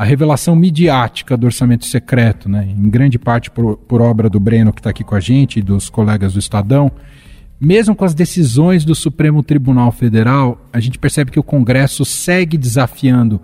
a 0.04 0.06
revelação 0.06 0.54
midiática 0.54 1.38
do 1.38 1.46
orçamento 1.46 1.86
secreto, 1.86 2.50
né, 2.50 2.68
em 2.70 2.90
grande 2.90 3.18
parte 3.18 3.50
por, 3.50 3.78
por 3.78 4.02
obra 4.02 4.30
do 4.30 4.38
Breno, 4.38 4.74
que 4.74 4.82
está 4.82 4.90
aqui 4.90 5.02
com 5.02 5.16
a 5.16 5.20
gente, 5.22 5.60
e 5.60 5.62
dos 5.62 5.90
colegas 5.90 6.34
do 6.34 6.40
Estadão, 6.40 6.92
mesmo 7.58 7.96
com 7.96 8.04
as 8.04 8.14
decisões 8.14 8.84
do 8.84 8.94
Supremo 8.94 9.42
Tribunal 9.42 9.94
Federal, 9.94 10.60
a 10.74 10.80
gente 10.82 11.00
percebe 11.00 11.32
que 11.32 11.40
o 11.40 11.44
Congresso 11.44 12.04
segue 12.04 12.58
desafiando 12.58 13.40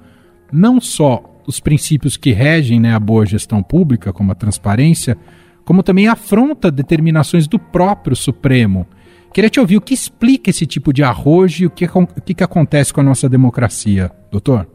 não 0.51 0.81
só 0.81 1.23
os 1.47 1.61
princípios 1.61 2.17
que 2.17 2.33
regem 2.33 2.77
né, 2.77 2.93
a 2.93 2.99
boa 2.99 3.25
gestão 3.25 3.63
pública, 3.63 4.11
como 4.11 4.33
a 4.33 4.35
transparência, 4.35 5.17
como 5.63 5.81
também 5.81 6.09
afronta 6.09 6.69
determinações 6.69 7.47
do 7.47 7.57
próprio 7.57 8.17
Supremo. 8.17 8.85
Queria 9.33 9.49
te 9.49 9.61
ouvir 9.61 9.77
o 9.77 9.81
que 9.81 9.93
explica 9.93 10.49
esse 10.49 10.65
tipo 10.65 10.91
de 10.91 11.03
arrojo 11.03 11.63
e 11.63 11.67
o 11.67 11.69
que, 11.69 11.85
o 11.85 12.21
que 12.21 12.43
acontece 12.43 12.93
com 12.93 12.99
a 12.99 13.03
nossa 13.03 13.29
democracia, 13.29 14.11
doutor. 14.29 14.67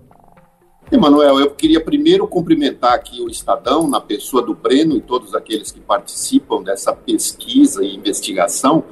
Emanuel, 0.92 1.40
eu 1.40 1.50
queria 1.50 1.82
primeiro 1.82 2.26
cumprimentar 2.26 2.92
aqui 2.92 3.20
o 3.20 3.28
Estadão, 3.28 3.88
na 3.88 4.00
pessoa 4.00 4.42
do 4.42 4.54
Breno 4.54 4.96
e 4.96 5.00
todos 5.00 5.34
aqueles 5.34 5.72
que 5.72 5.80
participam 5.80 6.62
dessa 6.62 6.92
pesquisa 6.92 7.84
e 7.84 7.96
investigação, 7.96 8.84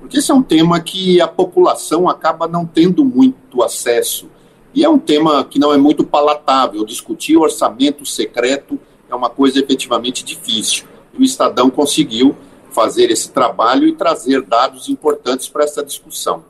porque 0.00 0.18
esse 0.18 0.30
é 0.30 0.34
um 0.34 0.42
tema 0.42 0.80
que 0.80 1.20
a 1.20 1.28
população 1.28 2.08
acaba 2.08 2.46
não 2.46 2.64
tendo 2.64 3.04
muito 3.04 3.62
acesso. 3.62 4.28
E 4.74 4.84
é 4.84 4.88
um 4.88 4.98
tema 4.98 5.44
que 5.44 5.58
não 5.58 5.72
é 5.72 5.76
muito 5.76 6.04
palatável. 6.04 6.84
Discutir 6.84 7.36
orçamento 7.36 8.06
secreto 8.06 8.78
é 9.08 9.14
uma 9.14 9.28
coisa 9.28 9.58
efetivamente 9.58 10.24
difícil 10.24 10.86
o 11.18 11.22
Estadão 11.22 11.70
conseguiu 11.70 12.34
fazer 12.70 13.10
esse 13.10 13.30
trabalho 13.30 13.86
e 13.86 13.92
trazer 13.92 14.42
dados 14.42 14.88
importantes 14.88 15.48
para 15.48 15.64
essa 15.64 15.84
discussão. 15.84 16.44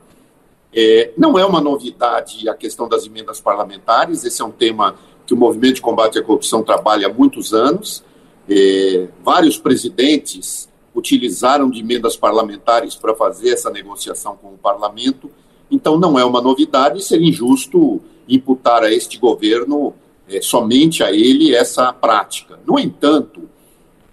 É, 0.75 1.11
não 1.17 1.37
é 1.37 1.45
uma 1.45 1.61
novidade 1.61 2.49
a 2.49 2.53
questão 2.53 2.87
das 2.89 3.05
emendas 3.05 3.39
parlamentares, 3.39 4.23
esse 4.23 4.41
é 4.41 4.45
um 4.45 4.51
tema 4.51 4.95
que 5.25 5.33
o 5.33 5.37
Movimento 5.37 5.75
de 5.75 5.81
Combate 5.81 6.19
à 6.19 6.23
Corrupção 6.23 6.63
trabalha 6.63 7.07
há 7.07 7.13
muitos 7.13 7.53
anos. 7.53 8.03
É, 8.49 9.07
vários 9.23 9.57
presidentes 9.57 10.67
utilizaram 10.95 11.69
de 11.69 11.79
emendas 11.79 12.15
parlamentares 12.15 12.95
para 12.95 13.15
fazer 13.15 13.51
essa 13.51 13.69
negociação 13.69 14.35
com 14.35 14.49
o 14.49 14.57
parlamento, 14.57 15.29
então 15.71 15.97
não 15.97 16.19
é 16.19 16.25
uma 16.25 16.41
novidade 16.41 17.03
seria 17.03 17.29
injusto 17.29 18.01
imputar 18.27 18.83
a 18.83 18.91
este 18.91 19.17
governo, 19.17 19.93
é, 20.27 20.41
somente 20.41 21.03
a 21.03 21.11
ele, 21.11 21.55
essa 21.55 21.91
prática. 21.91 22.59
No 22.65 22.79
entanto, 22.79 23.49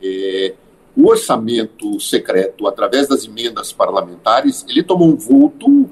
é, 0.03 0.55
o 0.97 1.09
orçamento 1.09 2.01
secreto, 2.01 2.67
através 2.67 3.09
das 3.09 3.25
emendas 3.25 3.73
parlamentares, 3.73 4.65
ele 4.69 4.83
tomou 4.83 5.09
um 5.09 5.17
vulto 5.17 5.89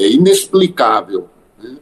é, 0.00 0.10
inexplicável, 0.10 1.28
né? 1.62 1.76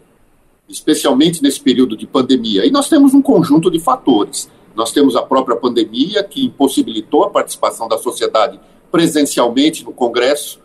especialmente 0.69 1.41
nesse 1.43 1.61
período 1.61 1.97
de 1.97 2.07
pandemia. 2.07 2.67
E 2.67 2.71
nós 2.71 2.89
temos 2.89 3.15
um 3.15 3.23
conjunto 3.23 3.71
de 3.71 3.79
fatores. 3.79 4.51
Nós 4.75 4.93
temos 4.93 5.15
a 5.15 5.23
própria 5.23 5.57
pandemia, 5.57 6.23
que 6.25 6.45
impossibilitou 6.45 7.23
a 7.23 7.31
participação 7.31 7.87
da 7.89 7.97
sociedade 7.97 8.59
presencialmente 8.91 9.85
no 9.85 9.93
Congresso, 9.93 10.61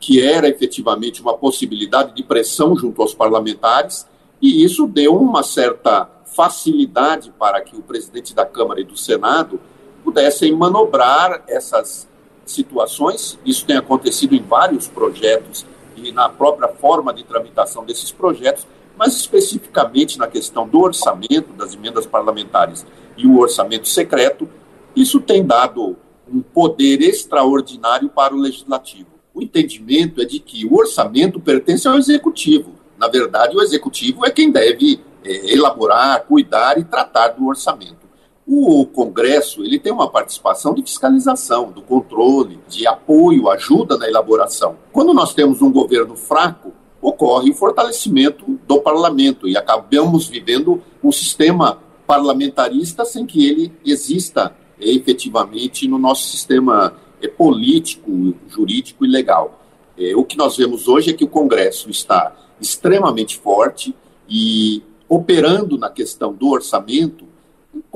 que 0.00 0.22
era 0.22 0.48
efetivamente 0.48 1.20
uma 1.20 1.36
possibilidade 1.36 2.14
de 2.14 2.22
pressão 2.22 2.76
junto 2.76 3.02
aos 3.02 3.14
parlamentares, 3.14 4.06
e 4.40 4.64
isso 4.64 4.86
deu 4.86 5.16
uma 5.16 5.42
certa 5.42 6.08
facilidade 6.34 7.32
para 7.38 7.60
que 7.60 7.76
o 7.76 7.82
presidente 7.82 8.34
da 8.34 8.44
Câmara 8.44 8.80
e 8.80 8.84
do 8.84 8.96
Senado 8.96 9.60
pudessem 10.04 10.52
manobrar 10.52 11.42
essas 11.48 12.06
situações. 12.44 13.38
Isso 13.44 13.64
tem 13.66 13.76
acontecido 13.76 14.34
em 14.34 14.42
vários 14.42 14.86
projetos 14.86 15.66
e 15.96 16.12
na 16.12 16.28
própria 16.28 16.68
forma 16.68 17.12
de 17.12 17.24
tramitação 17.24 17.84
desses 17.84 18.10
projetos, 18.10 18.66
mas 18.96 19.16
especificamente 19.16 20.18
na 20.18 20.26
questão 20.26 20.66
do 20.66 20.80
orçamento, 20.80 21.52
das 21.56 21.74
emendas 21.74 22.06
parlamentares 22.06 22.86
e 23.16 23.26
o 23.26 23.38
orçamento 23.38 23.88
secreto, 23.88 24.48
isso 24.94 25.20
tem 25.20 25.44
dado 25.44 25.96
um 26.32 26.40
poder 26.40 27.02
extraordinário 27.02 28.08
para 28.08 28.34
o 28.34 28.38
legislativo. 28.38 29.08
O 29.34 29.42
entendimento 29.42 30.20
é 30.20 30.24
de 30.24 30.40
que 30.40 30.64
o 30.64 30.74
orçamento 30.74 31.38
pertence 31.38 31.86
ao 31.86 31.96
executivo. 31.96 32.72
Na 32.98 33.08
verdade, 33.08 33.54
o 33.54 33.62
executivo 33.62 34.24
é 34.24 34.30
quem 34.30 34.50
deve 34.50 34.98
é, 35.22 35.52
elaborar, 35.52 36.24
cuidar 36.24 36.78
e 36.78 36.84
tratar 36.84 37.28
do 37.28 37.46
orçamento. 37.46 38.05
O 38.46 38.86
Congresso 38.86 39.64
ele 39.64 39.76
tem 39.76 39.92
uma 39.92 40.08
participação 40.08 40.72
de 40.72 40.80
fiscalização, 40.80 41.72
do 41.72 41.82
controle, 41.82 42.60
de 42.68 42.86
apoio, 42.86 43.50
ajuda 43.50 43.98
na 43.98 44.06
elaboração. 44.06 44.76
Quando 44.92 45.12
nós 45.12 45.34
temos 45.34 45.60
um 45.60 45.72
governo 45.72 46.14
fraco, 46.16 46.72
ocorre 47.02 47.50
o 47.50 47.54
fortalecimento 47.54 48.58
do 48.64 48.80
parlamento 48.80 49.48
e 49.48 49.56
acabamos 49.56 50.28
vivendo 50.28 50.80
um 51.02 51.10
sistema 51.10 51.80
parlamentarista 52.06 53.04
sem 53.04 53.26
que 53.26 53.48
ele 53.48 53.72
exista 53.84 54.54
é, 54.80 54.90
efetivamente 54.90 55.88
no 55.88 55.98
nosso 55.98 56.28
sistema 56.28 56.94
é, 57.20 57.26
político, 57.26 58.32
jurídico 58.48 59.04
e 59.04 59.08
legal. 59.08 59.60
É, 59.98 60.14
o 60.14 60.24
que 60.24 60.36
nós 60.36 60.56
vemos 60.56 60.86
hoje 60.86 61.10
é 61.10 61.12
que 61.12 61.24
o 61.24 61.28
Congresso 61.28 61.90
está 61.90 62.32
extremamente 62.60 63.38
forte 63.38 63.92
e 64.28 64.84
operando 65.08 65.76
na 65.76 65.90
questão 65.90 66.32
do 66.32 66.48
orçamento 66.48 67.25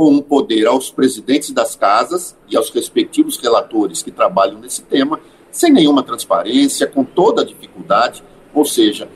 com 0.01 0.13
um 0.13 0.23
poder 0.23 0.67
aos 0.67 0.91
presidentes 0.91 1.51
das 1.51 1.77
casas 1.77 2.35
e 2.49 2.57
aos 2.57 2.71
respectivos 2.71 3.37
relatores 3.37 4.03
que 4.03 4.11
trabalham 4.11 4.59
nesse 4.59 4.81
tema, 4.81 5.21
sem 5.53 5.71
nenhuma 5.71 6.03
transparência, 6.03 6.87
com 6.87 7.05
toda 7.05 7.43
a 7.43 7.45
dificuldade, 7.45 8.25
ou 8.55 8.65
seja, 8.65 9.11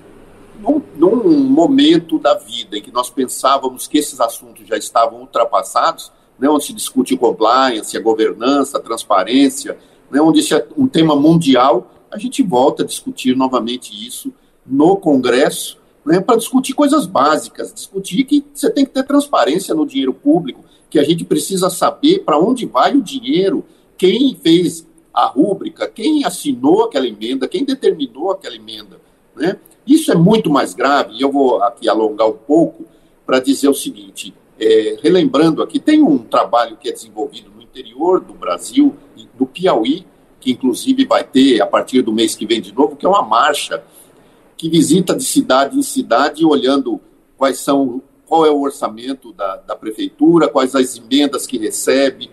num, 0.60 0.82
num, 0.94 1.38
momento 1.38 2.18
da 2.18 2.34
vida 2.34 2.76
em 2.76 2.82
que 2.82 2.92
nós 2.92 3.08
pensávamos 3.08 3.86
que 3.86 3.96
esses 3.96 4.20
assuntos 4.20 4.68
já 4.68 4.76
estavam 4.76 5.22
ultrapassados, 5.22 6.12
né, 6.38 6.50
onde 6.50 6.66
se 6.66 6.74
discute 6.74 7.16
compliance, 7.16 7.96
a 7.96 8.02
governança, 8.02 8.76
a 8.76 8.80
transparência, 8.82 9.78
né, 10.10 10.20
onde 10.20 10.40
isso 10.40 10.54
é 10.54 10.66
um 10.76 10.86
tema 10.86 11.16
mundial, 11.16 11.90
a 12.10 12.18
gente 12.18 12.42
volta 12.42 12.82
a 12.82 12.86
discutir 12.86 13.34
novamente 13.34 13.90
isso 14.06 14.34
no 14.66 14.98
Congresso, 14.98 15.78
né, 16.04 16.20
para 16.20 16.36
discutir 16.36 16.74
coisas 16.74 17.06
básicas, 17.06 17.72
discutir 17.72 18.24
que 18.24 18.44
você 18.52 18.68
tem 18.68 18.84
que 18.84 18.90
ter 18.90 19.04
transparência 19.04 19.74
no 19.74 19.86
dinheiro 19.86 20.12
público, 20.12 20.62
que 20.94 20.98
a 21.00 21.02
gente 21.02 21.24
precisa 21.24 21.68
saber 21.68 22.20
para 22.20 22.38
onde 22.38 22.66
vai 22.66 22.94
o 22.94 23.02
dinheiro, 23.02 23.64
quem 23.98 24.36
fez 24.40 24.86
a 25.12 25.26
rúbrica, 25.26 25.88
quem 25.88 26.24
assinou 26.24 26.84
aquela 26.84 27.04
emenda, 27.04 27.48
quem 27.48 27.64
determinou 27.64 28.30
aquela 28.30 28.54
emenda. 28.54 29.00
Né? 29.34 29.58
Isso 29.84 30.12
é 30.12 30.14
muito 30.14 30.48
mais 30.48 30.72
grave, 30.72 31.14
e 31.14 31.20
eu 31.20 31.32
vou 31.32 31.60
aqui 31.64 31.88
alongar 31.88 32.28
um 32.28 32.36
pouco 32.36 32.84
para 33.26 33.40
dizer 33.40 33.68
o 33.68 33.74
seguinte: 33.74 34.32
é, 34.56 34.96
relembrando 35.02 35.64
aqui, 35.64 35.80
tem 35.80 36.00
um 36.00 36.16
trabalho 36.18 36.76
que 36.76 36.88
é 36.88 36.92
desenvolvido 36.92 37.50
no 37.50 37.60
interior 37.60 38.20
do 38.20 38.32
Brasil, 38.32 38.94
do 39.36 39.46
Piauí, 39.46 40.06
que 40.38 40.52
inclusive 40.52 41.04
vai 41.06 41.24
ter 41.24 41.60
a 41.60 41.66
partir 41.66 42.02
do 42.02 42.12
mês 42.12 42.36
que 42.36 42.46
vem 42.46 42.60
de 42.60 42.72
novo, 42.72 42.94
que 42.94 43.04
é 43.04 43.08
uma 43.08 43.22
marcha 43.22 43.82
que 44.56 44.70
visita 44.70 45.12
de 45.12 45.24
cidade 45.24 45.76
em 45.76 45.82
cidade, 45.82 46.44
olhando 46.44 47.00
quais 47.36 47.58
são 47.58 48.00
qual 48.34 48.44
é 48.44 48.50
o 48.50 48.62
orçamento 48.62 49.32
da, 49.32 49.58
da 49.58 49.76
prefeitura, 49.76 50.48
quais 50.48 50.74
as 50.74 50.98
emendas 50.98 51.46
que 51.46 51.56
recebe. 51.56 52.28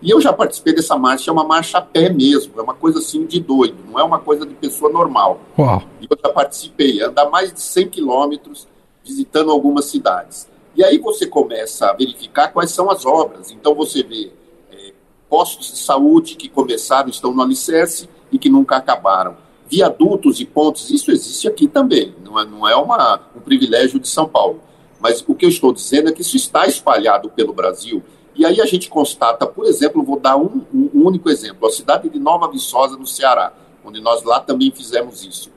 E 0.00 0.08
eu 0.08 0.18
já 0.18 0.32
participei 0.32 0.74
dessa 0.74 0.96
marcha, 0.96 1.30
é 1.30 1.32
uma 1.32 1.44
marcha 1.44 1.76
a 1.76 1.82
pé 1.82 2.08
mesmo, 2.08 2.58
é 2.58 2.62
uma 2.62 2.72
coisa 2.72 2.98
assim 2.98 3.26
de 3.26 3.40
doido, 3.40 3.76
não 3.86 4.00
é 4.00 4.02
uma 4.02 4.18
coisa 4.18 4.46
de 4.46 4.54
pessoa 4.54 4.90
normal. 4.90 5.40
Uau. 5.58 5.82
E 6.00 6.06
eu 6.08 6.18
já 6.24 6.32
participei, 6.32 7.02
andar 7.02 7.28
mais 7.28 7.52
de 7.52 7.60
100 7.60 7.90
quilômetros 7.90 8.66
visitando 9.04 9.50
algumas 9.50 9.84
cidades. 9.84 10.48
E 10.74 10.82
aí 10.82 10.96
você 10.96 11.26
começa 11.26 11.90
a 11.90 11.92
verificar 11.92 12.48
quais 12.48 12.70
são 12.70 12.90
as 12.90 13.04
obras. 13.04 13.50
Então 13.50 13.74
você 13.74 14.02
vê 14.02 14.32
é, 14.72 14.94
postos 15.28 15.72
de 15.72 15.78
saúde 15.78 16.36
que 16.36 16.48
começaram, 16.48 17.10
estão 17.10 17.34
no 17.34 17.42
alicerce 17.42 18.08
e 18.32 18.38
que 18.38 18.48
nunca 18.48 18.76
acabaram. 18.76 19.36
Viadutos 19.68 20.40
e 20.40 20.46
pontes, 20.46 20.88
isso 20.88 21.10
existe 21.10 21.46
aqui 21.46 21.68
também, 21.68 22.14
não 22.24 22.40
é, 22.40 22.46
não 22.46 22.66
é 22.66 22.74
uma, 22.74 23.20
um 23.36 23.40
privilégio 23.40 24.00
de 24.00 24.08
São 24.08 24.26
Paulo. 24.26 24.62
Mas 25.04 25.24
o 25.28 25.36
que 25.36 25.44
eu 25.44 25.50
estou 25.50 25.72
dizendo 25.72 26.08
é 26.08 26.12
que 26.12 26.22
isso 26.22 26.36
está 26.36 26.66
espalhado 26.66 27.30
pelo 27.30 27.52
Brasil. 27.52 28.02
E 28.34 28.44
aí 28.44 28.60
a 28.60 28.66
gente 28.66 28.88
constata, 28.88 29.46
por 29.46 29.66
exemplo, 29.66 30.02
vou 30.02 30.18
dar 30.18 30.36
um, 30.36 30.62
um 30.74 31.06
único 31.06 31.30
exemplo, 31.30 31.68
a 31.68 31.70
cidade 31.70 32.08
de 32.08 32.18
Nova 32.18 32.50
Viçosa, 32.50 32.96
no 32.96 33.06
Ceará, 33.06 33.52
onde 33.84 34.00
nós 34.00 34.24
lá 34.24 34.40
também 34.40 34.72
fizemos 34.72 35.22
isso 35.22 35.54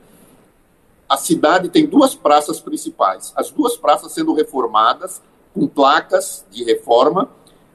a 1.10 1.16
cidade 1.16 1.70
tem 1.70 1.86
duas 1.86 2.14
praças 2.14 2.60
principais, 2.60 3.32
as 3.36 3.50
duas 3.50 3.78
praças 3.78 4.12
sendo 4.12 4.34
reformadas, 4.34 5.22
com 5.54 5.66
placas 5.68 6.46
de 6.52 6.64
reforma, 6.64 7.30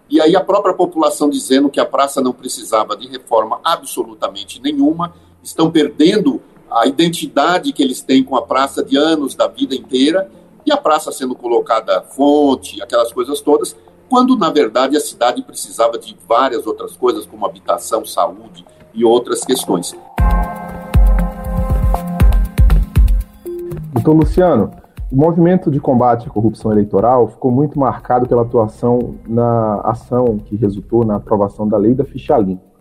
e 0.08 0.20
aí 0.20 0.36
a 0.36 0.44
própria 0.44 0.74
população 0.74 1.30
dizendo 1.30 1.70
que 1.70 1.80
a 1.80 1.86
praça 1.86 2.20
não 2.20 2.32
precisava 2.32 2.96
de 2.96 3.08
reforma 3.08 3.60
absolutamente 3.64 4.60
nenhuma, 4.60 5.14
estão 5.42 5.70
perdendo 5.70 6.42
a 6.70 6.86
identidade 6.86 7.72
que 7.72 7.82
eles 7.82 8.02
têm 8.02 8.22
com 8.22 8.36
a 8.36 8.42
praça 8.42 8.84
de 8.84 8.96
anos 8.96 9.34
da 9.34 9.48
vida 9.48 9.74
inteira, 9.74 10.30
e 10.64 10.72
a 10.72 10.76
praça 10.76 11.10
sendo 11.12 11.34
colocada 11.34 12.02
fonte, 12.02 12.82
aquelas 12.82 13.12
coisas 13.12 13.40
todas, 13.40 13.76
quando 14.08 14.36
na 14.36 14.50
verdade 14.50 14.96
a 14.96 15.00
cidade 15.00 15.42
precisava 15.42 15.98
de 15.98 16.16
várias 16.28 16.66
outras 16.66 16.96
coisas, 16.96 17.26
como 17.26 17.46
habitação, 17.46 18.04
saúde 18.04 18.64
e 18.92 19.04
outras 19.04 19.44
questões. 19.44 19.96
Doutor 23.92 24.14
Luciano, 24.14 24.70
o 25.10 25.16
movimento 25.16 25.70
de 25.70 25.78
combate 25.78 26.26
à 26.26 26.30
corrupção 26.30 26.72
eleitoral 26.72 27.28
ficou 27.28 27.50
muito 27.50 27.78
marcado 27.78 28.26
pela 28.26 28.42
atuação 28.42 29.14
na 29.28 29.80
ação 29.82 30.38
que 30.38 30.56
resultou 30.56 31.04
na 31.04 31.16
aprovação 31.16 31.68
da 31.68 31.76
lei 31.76 31.94
da 31.94 32.04
ficha 32.04 32.36
limpa. 32.38 32.72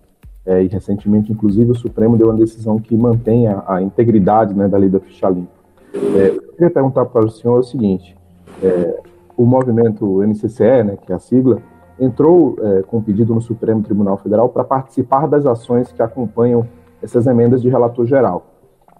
É, 0.46 0.63
e 0.63 0.67
recentemente, 0.67 1.32
inclusive, 1.32 1.72
o 1.72 1.76
Supremo 1.76 2.17
deu 2.17 2.28
uma 2.28 2.38
decisão 2.38 2.80
que 2.80 2.96
mantém 2.96 3.48
a, 3.48 3.63
a 3.67 3.82
integridade 3.82 4.54
né, 4.56 4.67
da 4.67 4.78
lei 4.78 4.89
da 4.89 5.00
ficha 5.00 5.30
limpa. 5.30 5.61
É, 5.93 6.27
eu 6.30 6.54
queria 6.54 6.69
perguntar 6.69 7.06
para 7.06 7.25
o 7.25 7.30
senhor 7.30 7.60
o 7.60 7.63
seguinte: 7.63 8.17
é, 8.63 8.99
o 9.36 9.45
movimento 9.45 10.21
MCCE, 10.21 10.84
né, 10.84 10.97
que 11.01 11.12
é 11.12 11.15
a 11.15 11.19
sigla, 11.19 11.62
entrou 11.99 12.56
é, 12.62 12.82
com 12.84 12.97
um 12.97 13.01
pedido 13.01 13.34
no 13.34 13.41
Supremo 13.41 13.84
Tribunal 13.84 14.17
Federal 14.17 14.49
para 14.49 14.63
participar 14.63 15.27
das 15.27 15.45
ações 15.45 15.91
que 15.91 16.01
acompanham 16.01 16.67
essas 17.01 17.27
emendas 17.27 17.62
de 17.62 17.69
relator 17.69 18.06
geral. 18.06 18.45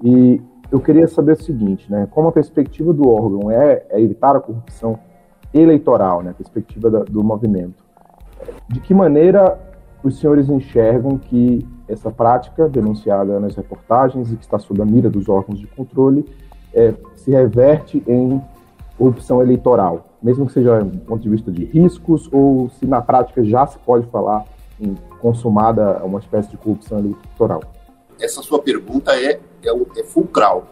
E 0.04 0.42
eu 0.72 0.80
queria 0.80 1.08
saber 1.08 1.34
o 1.34 1.44
seguinte, 1.44 1.92
né? 1.92 2.08
Como 2.12 2.28
a 2.28 2.32
perspectiva 2.32 2.94
do 2.94 3.10
órgão 3.10 3.52
é, 3.52 3.84
é 3.90 4.02
evitar 4.02 4.36
a 4.36 4.40
corrupção 4.40 4.98
eleitoral, 5.54 6.22
né? 6.24 6.32
A 6.32 6.34
perspectiva 6.34 6.90
da, 6.90 7.00
do 7.00 7.24
movimento. 7.24 7.84
De 8.68 8.80
que 8.80 8.94
maneira 8.94 9.60
os 10.04 10.20
senhores 10.20 10.50
enxergam 10.50 11.18
que 11.18 11.68
essa 11.88 12.10
prática 12.10 12.68
denunciada 12.68 13.40
nas 13.40 13.56
reportagens 13.56 14.32
e 14.32 14.36
que 14.36 14.44
está 14.44 14.58
sob 14.58 14.82
a 14.82 14.86
mira 14.86 15.10
dos 15.10 15.30
órgãos 15.30 15.60
de 15.60 15.68
controle 15.68 16.26
é, 16.74 16.94
se 17.16 17.32
reverte 17.32 18.04
em 18.08 18.42
corrupção 18.98 19.42
eleitoral, 19.42 20.18
mesmo 20.22 20.46
que 20.46 20.54
seja 20.54 20.82
do 20.82 21.00
ponto 21.00 21.22
de 21.22 21.30
vista 21.30 21.52
de 21.52 21.66
riscos 21.66 22.30
ou 22.32 22.70
se 22.80 22.86
na 22.86 23.02
prática 23.02 23.44
já 23.44 23.66
se 23.66 23.78
pode 23.80 24.06
falar 24.08 24.46
em 24.80 24.96
consumada 25.20 26.04
uma 26.04 26.20
espécie 26.20 26.50
de 26.50 26.58
corrupção 26.58 27.00
eleitoral? 27.00 27.62
Essa 28.20 28.42
sua 28.42 28.60
pergunta 28.60 29.12
é 29.16 29.40
é, 29.68 30.00
é 30.00 30.04
fulcral. 30.04 30.68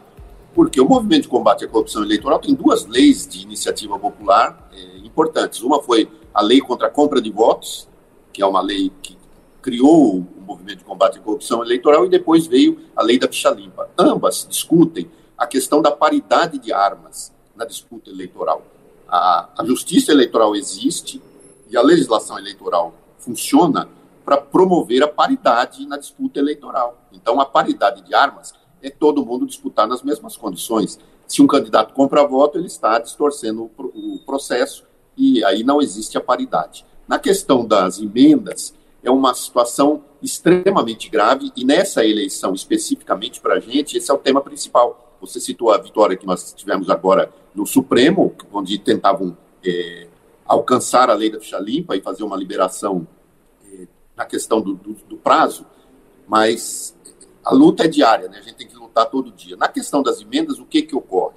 Porque 0.53 0.81
o 0.81 0.87
movimento 0.87 1.23
de 1.23 1.27
combate 1.27 1.63
à 1.63 1.67
corrupção 1.67 2.03
eleitoral 2.03 2.39
tem 2.39 2.53
duas 2.53 2.85
leis 2.85 3.27
de 3.27 3.41
iniciativa 3.43 3.97
popular 3.99 4.69
é, 4.73 4.97
importantes. 5.05 5.61
Uma 5.61 5.81
foi 5.81 6.09
a 6.33 6.41
lei 6.41 6.59
contra 6.59 6.87
a 6.87 6.89
compra 6.89 7.21
de 7.21 7.29
votos, 7.29 7.87
que 8.33 8.41
é 8.41 8.45
uma 8.45 8.61
lei 8.61 8.91
que 9.01 9.17
criou 9.61 10.15
o 10.17 10.41
movimento 10.45 10.79
de 10.79 10.83
combate 10.83 11.19
à 11.19 11.21
corrupção 11.21 11.63
eleitoral, 11.63 12.05
e 12.05 12.09
depois 12.09 12.47
veio 12.47 12.79
a 12.95 13.03
lei 13.03 13.19
da 13.19 13.27
ficha 13.27 13.49
limpa. 13.51 13.89
Ambas 13.97 14.47
discutem 14.49 15.09
a 15.39 15.47
questão 15.47 15.81
da 15.81 15.89
paridade 15.89 16.59
de 16.59 16.73
armas 16.73 17.31
na 17.55 17.63
disputa 17.63 18.09
eleitoral. 18.09 18.61
A, 19.07 19.47
a 19.57 19.65
justiça 19.65 20.11
eleitoral 20.11 20.53
existe 20.53 21.21
e 21.69 21.77
a 21.77 21.81
legislação 21.81 22.37
eleitoral 22.37 22.93
funciona 23.17 23.87
para 24.25 24.35
promover 24.37 25.01
a 25.01 25.07
paridade 25.07 25.85
na 25.87 25.97
disputa 25.97 26.39
eleitoral. 26.39 26.97
Então, 27.13 27.39
a 27.39 27.45
paridade 27.45 28.01
de 28.01 28.13
armas 28.13 28.53
é 28.81 28.89
todo 28.89 29.25
mundo 29.25 29.45
disputar 29.45 29.87
nas 29.87 30.03
mesmas 30.03 30.35
condições. 30.35 30.99
Se 31.25 31.41
um 31.41 31.47
candidato 31.47 31.93
compra 31.93 32.27
voto, 32.27 32.57
ele 32.57 32.67
está 32.67 32.99
distorcendo 32.99 33.71
o 33.77 34.19
processo 34.25 34.83
e 35.15 35.43
aí 35.45 35.63
não 35.63 35.81
existe 35.81 36.17
a 36.17 36.21
paridade. 36.21 36.85
Na 37.07 37.17
questão 37.17 37.65
das 37.65 37.99
emendas, 37.99 38.73
é 39.01 39.09
uma 39.09 39.33
situação 39.33 40.03
extremamente 40.21 41.09
grave 41.09 41.51
e 41.55 41.63
nessa 41.63 42.05
eleição, 42.05 42.53
especificamente 42.53 43.39
para 43.39 43.55
a 43.55 43.59
gente, 43.59 43.97
esse 43.97 44.11
é 44.11 44.13
o 44.13 44.17
tema 44.17 44.41
principal. 44.41 45.08
Você 45.21 45.39
citou 45.39 45.71
a 45.71 45.77
vitória 45.77 46.15
que 46.15 46.25
nós 46.25 46.53
tivemos 46.53 46.89
agora 46.89 47.31
no 47.53 47.65
Supremo, 47.65 48.33
onde 48.51 48.77
tentavam 48.77 49.37
é, 49.65 50.07
alcançar 50.45 51.09
a 51.09 51.13
lei 51.13 51.29
da 51.29 51.39
ficha 51.39 51.59
limpa 51.59 51.95
e 51.95 52.01
fazer 52.01 52.23
uma 52.23 52.37
liberação 52.37 53.07
é, 53.71 53.87
na 54.15 54.25
questão 54.25 54.61
do, 54.61 54.73
do, 54.73 54.93
do 55.07 55.17
prazo, 55.17 55.65
mas 56.27 56.95
a 57.43 57.53
luta 57.53 57.85
é 57.85 57.87
diária, 57.87 58.27
né? 58.27 58.37
a 58.39 58.41
gente 58.41 58.55
tem 58.55 58.67
que 58.67 58.75
lutar 58.75 59.09
todo 59.09 59.31
dia. 59.31 59.55
Na 59.55 59.67
questão 59.67 60.01
das 60.01 60.21
emendas, 60.21 60.59
o 60.59 60.65
que, 60.65 60.81
que 60.81 60.95
ocorre? 60.95 61.35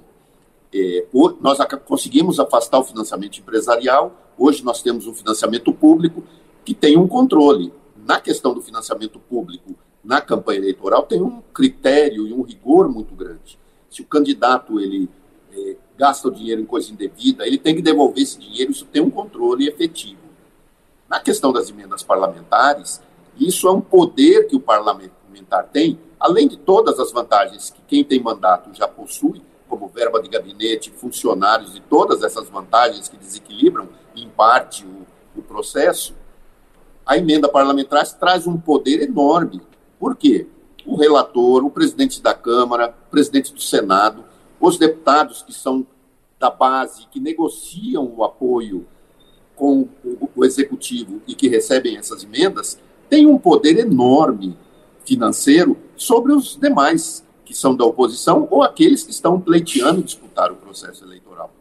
É, 0.73 1.05
nós 1.39 1.57
conseguimos 1.85 2.39
afastar 2.39 2.79
o 2.79 2.83
financiamento 2.83 3.37
empresarial, 3.37 4.15
hoje 4.37 4.63
nós 4.63 4.81
temos 4.81 5.05
um 5.05 5.13
financiamento 5.13 5.71
público 5.71 6.23
que 6.65 6.73
tem 6.73 6.97
um 6.97 7.07
controle. 7.07 7.71
Na 7.95 8.19
questão 8.19 8.53
do 8.53 8.61
financiamento 8.61 9.19
público 9.19 9.75
na 10.03 10.19
campanha 10.19 10.59
eleitoral, 10.59 11.03
tem 11.03 11.21
um 11.21 11.41
critério 11.53 12.27
e 12.27 12.33
um 12.33 12.41
rigor 12.41 12.89
muito 12.89 13.15
grande. 13.15 13.57
Se 13.93 14.01
o 14.01 14.05
candidato 14.05 14.79
ele 14.79 15.07
é, 15.55 15.75
gasta 15.95 16.27
o 16.27 16.31
dinheiro 16.31 16.59
em 16.59 16.65
coisa 16.65 16.91
indevida, 16.91 17.45
ele 17.45 17.59
tem 17.59 17.75
que 17.75 17.81
devolver 17.81 18.23
esse 18.23 18.39
dinheiro, 18.39 18.71
isso 18.71 18.85
tem 18.85 19.03
um 19.03 19.09
controle 19.11 19.67
efetivo. 19.67 20.19
Na 21.07 21.19
questão 21.19 21.53
das 21.53 21.69
emendas 21.69 22.01
parlamentares, 22.01 22.99
isso 23.39 23.67
é 23.67 23.71
um 23.71 23.79
poder 23.79 24.47
que 24.47 24.55
o 24.55 24.59
parlamentar 24.59 25.69
tem, 25.71 25.99
além 26.19 26.47
de 26.47 26.57
todas 26.57 26.99
as 26.99 27.11
vantagens 27.11 27.69
que 27.69 27.83
quem 27.83 28.03
tem 28.03 28.19
mandato 28.19 28.73
já 28.73 28.87
possui, 28.87 29.43
como 29.69 29.87
verba 29.87 30.19
de 30.19 30.27
gabinete, 30.27 30.89
funcionários 30.89 31.75
e 31.75 31.79
todas 31.79 32.23
essas 32.23 32.49
vantagens 32.49 33.07
que 33.07 33.15
desequilibram, 33.15 33.89
em 34.15 34.27
parte, 34.27 34.87
o, 34.87 35.05
o 35.39 35.43
processo, 35.43 36.15
a 37.05 37.15
emenda 37.15 37.47
parlamentar 37.47 38.07
traz 38.17 38.47
um 38.47 38.59
poder 38.59 39.03
enorme. 39.03 39.61
Por 39.99 40.15
quê? 40.15 40.47
O 40.85 40.95
relator, 40.95 41.63
o 41.63 41.69
presidente 41.69 42.21
da 42.21 42.33
Câmara, 42.33 42.93
o 43.07 43.11
presidente 43.11 43.53
do 43.53 43.61
Senado, 43.61 44.23
os 44.59 44.77
deputados 44.77 45.41
que 45.41 45.53
são 45.53 45.85
da 46.39 46.49
base, 46.49 47.07
que 47.09 47.19
negociam 47.19 48.13
o 48.15 48.23
apoio 48.23 48.85
com 49.55 49.87
o, 50.35 50.43
executivo 50.43 51.21
e 51.27 51.35
que 51.35 51.47
recebem 51.47 51.97
essas 51.97 52.23
emendas, 52.23 52.77
têm 53.09 53.25
um 53.25 53.37
poder 53.37 53.77
enorme 53.79 54.57
financeiro 55.05 55.77
sobre 55.95 56.33
os 56.33 56.57
demais 56.59 57.23
que 57.45 57.53
são 57.53 57.75
da 57.75 57.85
oposição 57.85 58.47
ou 58.49 58.63
aqueles 58.63 59.03
que 59.03 59.11
estão 59.11 59.39
pleiteando 59.39 60.03
disputar 60.03 60.51
o 60.51 60.55
processo 60.55 61.05
eleitoral. 61.05 61.51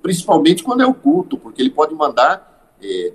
Principalmente 0.00 0.62
quando 0.62 0.82
é 0.82 0.86
oculto, 0.86 1.36
porque 1.36 1.60
ele 1.60 1.70
pode 1.70 1.94
mandar 1.94 2.74
é, 2.82 3.12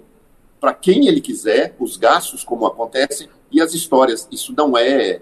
para 0.60 0.74
quem 0.74 1.08
ele 1.08 1.22
quiser 1.22 1.76
os 1.80 1.98
gastos, 1.98 2.44
como 2.44 2.66
acontecem, 2.66 3.30
e 3.52 3.62
as 3.62 3.74
histórias. 3.74 4.28
Isso 4.32 4.54
não 4.56 4.78
é, 4.78 5.22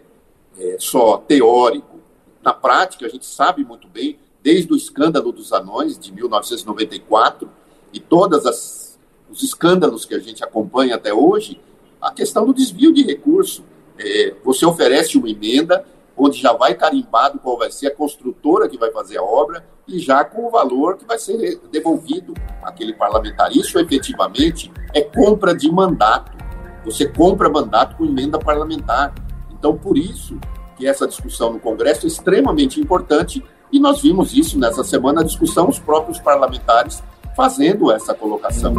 é 0.59 0.77
só 0.79 1.17
teórico. 1.17 1.99
Na 2.43 2.53
prática, 2.53 3.05
a 3.05 3.09
gente 3.09 3.25
sabe 3.25 3.63
muito 3.63 3.87
bem, 3.87 4.19
desde 4.41 4.71
o 4.71 4.75
escândalo 4.75 5.31
dos 5.31 5.51
anões 5.51 5.97
de 5.97 6.11
1994 6.11 7.49
e 7.91 7.99
todos 7.99 8.97
os 9.29 9.43
escândalos 9.43 10.05
que 10.05 10.15
a 10.15 10.19
gente 10.19 10.43
acompanha 10.43 10.95
até 10.95 11.13
hoje, 11.13 11.59
a 12.01 12.11
questão 12.11 12.45
do 12.45 12.53
desvio 12.53 12.93
de 12.93 13.03
recurso 13.03 13.63
é, 13.99 14.35
você 14.43 14.65
oferece 14.65 15.17
uma 15.17 15.29
emenda 15.29 15.83
onde 16.15 16.39
já 16.39 16.53
vai 16.53 16.73
carimbado 16.73 17.39
qual 17.39 17.57
vai 17.57 17.71
ser 17.71 17.87
a 17.87 17.95
construtora 17.95 18.67
que 18.67 18.77
vai 18.77 18.91
fazer 18.91 19.17
a 19.17 19.23
obra 19.23 19.63
e 19.87 19.99
já 19.99 20.23
com 20.25 20.47
o 20.47 20.49
valor 20.49 20.97
que 20.97 21.05
vai 21.05 21.19
ser 21.19 21.59
devolvido 21.71 22.33
àquele 22.63 22.93
parlamentar. 22.93 23.55
Isso 23.55 23.79
efetivamente 23.79 24.71
é 24.93 25.01
compra 25.01 25.55
de 25.55 25.71
mandato. 25.71 26.35
Você 26.83 27.07
compra 27.07 27.49
mandato 27.49 27.95
com 27.95 28.05
emenda 28.05 28.39
parlamentar. 28.39 29.13
Então, 29.57 29.75
por 29.75 29.97
isso 29.97 30.37
que 30.77 30.87
essa 30.87 31.07
discussão 31.07 31.51
no 31.51 31.59
Congresso 31.59 32.05
é 32.05 32.07
extremamente 32.07 32.79
importante 32.79 33.43
e 33.71 33.79
nós 33.79 34.01
vimos 34.01 34.33
isso 34.33 34.57
nessa 34.59 34.83
semana, 34.83 35.21
a 35.21 35.23
discussão, 35.23 35.67
os 35.67 35.79
próprios 35.79 36.19
parlamentares 36.19 37.01
fazendo 37.35 37.91
essa 37.91 38.13
colocação. 38.13 38.73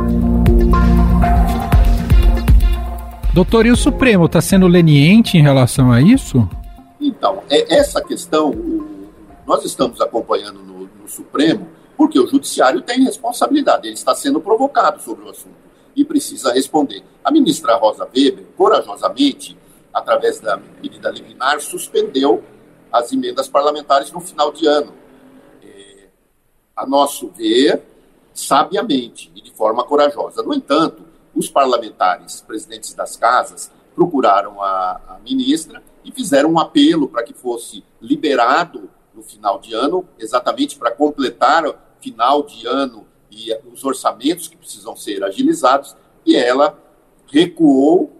Doutor, 3.34 3.66
e 3.66 3.70
o 3.70 3.76
Supremo 3.76 4.26
está 4.26 4.40
sendo 4.40 4.66
leniente 4.66 5.36
em 5.36 5.42
relação 5.42 5.92
a 5.92 6.00
isso? 6.00 6.48
Então, 7.00 7.42
é 7.50 7.76
essa 7.76 8.02
questão, 8.02 8.52
nós 9.46 9.64
estamos 9.64 10.00
acompanhando 10.00 10.60
no, 10.60 10.88
no 11.00 11.08
Supremo, 11.08 11.68
porque 11.96 12.18
o 12.18 12.26
Judiciário 12.26 12.80
tem 12.80 13.04
responsabilidade, 13.04 13.86
ele 13.86 13.94
está 13.94 14.14
sendo 14.14 14.40
provocado 14.40 15.00
sobre 15.02 15.24
o 15.24 15.30
assunto 15.30 15.56
e 15.94 16.04
precisa 16.04 16.52
responder. 16.52 17.02
A 17.24 17.30
ministra 17.30 17.76
Rosa 17.76 18.08
Weber, 18.14 18.46
corajosamente, 18.56 19.56
através 19.92 20.40
da 20.40 20.56
medida 20.56 21.10
liminar, 21.10 21.60
suspendeu 21.60 22.44
as 22.92 23.12
emendas 23.12 23.48
parlamentares 23.48 24.10
no 24.12 24.20
final 24.20 24.52
de 24.52 24.66
ano. 24.66 24.94
É, 25.62 26.08
a 26.76 26.86
nosso 26.86 27.28
ver, 27.28 27.82
sabiamente 28.32 29.30
e 29.34 29.42
de 29.42 29.50
forma 29.50 29.84
corajosa. 29.84 30.42
No 30.42 30.54
entanto, 30.54 31.04
os 31.34 31.48
parlamentares, 31.48 32.40
presidentes 32.40 32.94
das 32.94 33.16
casas, 33.16 33.70
procuraram 33.94 34.62
a, 34.62 35.00
a 35.08 35.18
ministra 35.18 35.82
e 36.04 36.12
fizeram 36.12 36.52
um 36.52 36.58
apelo 36.58 37.08
para 37.08 37.22
que 37.22 37.34
fosse 37.34 37.84
liberado 38.00 38.88
no 39.14 39.22
final 39.22 39.58
de 39.58 39.74
ano, 39.74 40.08
exatamente 40.18 40.78
para 40.78 40.92
completar 40.92 41.66
o 41.66 41.74
final 42.00 42.44
de 42.44 42.66
ano 42.66 43.06
e 43.30 43.52
os 43.72 43.84
orçamentos 43.84 44.48
que 44.48 44.56
precisam 44.56 44.96
ser 44.96 45.22
agilizados, 45.24 45.96
e 46.24 46.36
ela 46.36 46.78
recuou, 47.26 48.12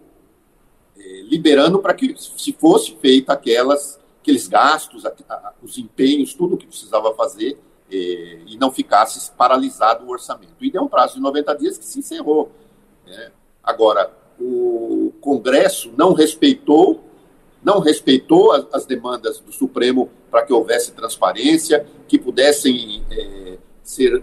liberando 1.29 1.79
para 1.79 1.94
que 1.94 2.14
se 2.16 2.53
fosse 2.53 2.97
feita 2.97 3.33
aquelas, 3.33 3.99
aqueles 4.21 4.49
gastos, 4.49 5.05
os 5.62 5.79
empenhos, 5.79 6.35
tudo 6.35 6.55
o 6.55 6.59
que 6.59 6.66
precisava 6.66 7.14
fazer, 7.14 7.59
eh, 7.90 8.40
e 8.47 8.57
não 8.59 8.71
ficasse 8.71 9.31
paralisado 9.33 10.05
o 10.05 10.11
orçamento. 10.11 10.55
E 10.61 10.71
deu 10.71 10.83
um 10.83 10.88
prazo 10.88 11.14
de 11.14 11.21
90 11.21 11.55
dias 11.55 11.79
que 11.79 11.85
se 11.85 11.99
encerrou. 12.01 12.51
Né? 13.07 13.33
Agora, 13.62 14.12
o 14.38 15.12
Congresso 15.21 15.92
não 15.97 16.12
respeitou, 16.12 17.03
não 17.62 17.81
respeitou 17.81 18.53
as, 18.53 18.66
as 18.73 18.87
demandas 18.87 19.40
do 19.40 19.53
Supremo 19.53 20.11
para 20.31 20.42
que 20.42 20.53
houvesse 20.53 20.92
transparência, 20.92 21.87
que 22.07 22.18
pudessem 22.18 23.03
é, 23.11 23.59
ser 23.83 24.23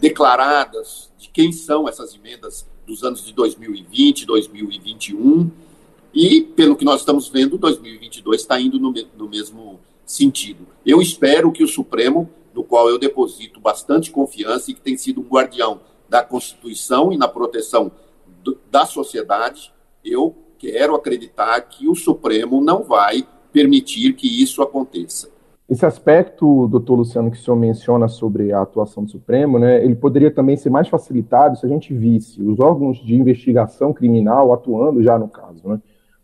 declaradas 0.00 1.10
de 1.18 1.28
quem 1.28 1.50
são 1.52 1.88
essas 1.88 2.14
emendas 2.14 2.66
dos 2.86 3.02
anos 3.02 3.24
de 3.24 3.32
2020, 3.32 4.24
2021, 4.24 5.50
e, 6.14 6.42
pelo 6.42 6.76
que 6.76 6.84
nós 6.84 7.00
estamos 7.00 7.28
vendo, 7.28 7.58
2022 7.58 8.40
está 8.40 8.60
indo 8.60 8.78
no, 8.78 8.92
no 9.16 9.28
mesmo 9.28 9.78
sentido. 10.04 10.66
Eu 10.84 11.00
espero 11.00 11.52
que 11.52 11.62
o 11.62 11.68
Supremo, 11.68 12.28
no 12.54 12.64
qual 12.64 12.88
eu 12.88 12.98
deposito 12.98 13.60
bastante 13.60 14.10
confiança 14.10 14.70
e 14.70 14.74
que 14.74 14.80
tem 14.80 14.96
sido 14.96 15.20
um 15.20 15.28
guardião 15.28 15.80
da 16.08 16.22
Constituição 16.22 17.12
e 17.12 17.16
na 17.16 17.28
proteção 17.28 17.92
do, 18.42 18.58
da 18.70 18.86
sociedade, 18.86 19.72
eu 20.04 20.34
quero 20.58 20.94
acreditar 20.94 21.60
que 21.62 21.88
o 21.88 21.94
Supremo 21.94 22.60
não 22.60 22.82
vai 22.82 23.26
permitir 23.52 24.14
que 24.14 24.42
isso 24.42 24.62
aconteça. 24.62 25.28
Esse 25.68 25.84
aspecto, 25.84 26.66
doutor 26.66 26.94
Luciano, 26.94 27.30
que 27.30 27.36
o 27.36 27.40
senhor 27.40 27.56
menciona 27.56 28.08
sobre 28.08 28.52
a 28.52 28.62
atuação 28.62 29.04
do 29.04 29.10
Supremo, 29.10 29.58
né, 29.58 29.84
ele 29.84 29.94
poderia 29.94 30.30
também 30.30 30.56
ser 30.56 30.70
mais 30.70 30.88
facilitado 30.88 31.58
se 31.58 31.66
a 31.66 31.68
gente 31.68 31.92
visse 31.92 32.42
os 32.42 32.58
órgãos 32.58 32.96
de 33.04 33.14
investigação 33.14 33.92
criminal 33.92 34.50
atuando 34.50 35.02
já 35.02 35.18
no 35.18 35.28
caso. 35.28 35.68
Né? 35.68 35.78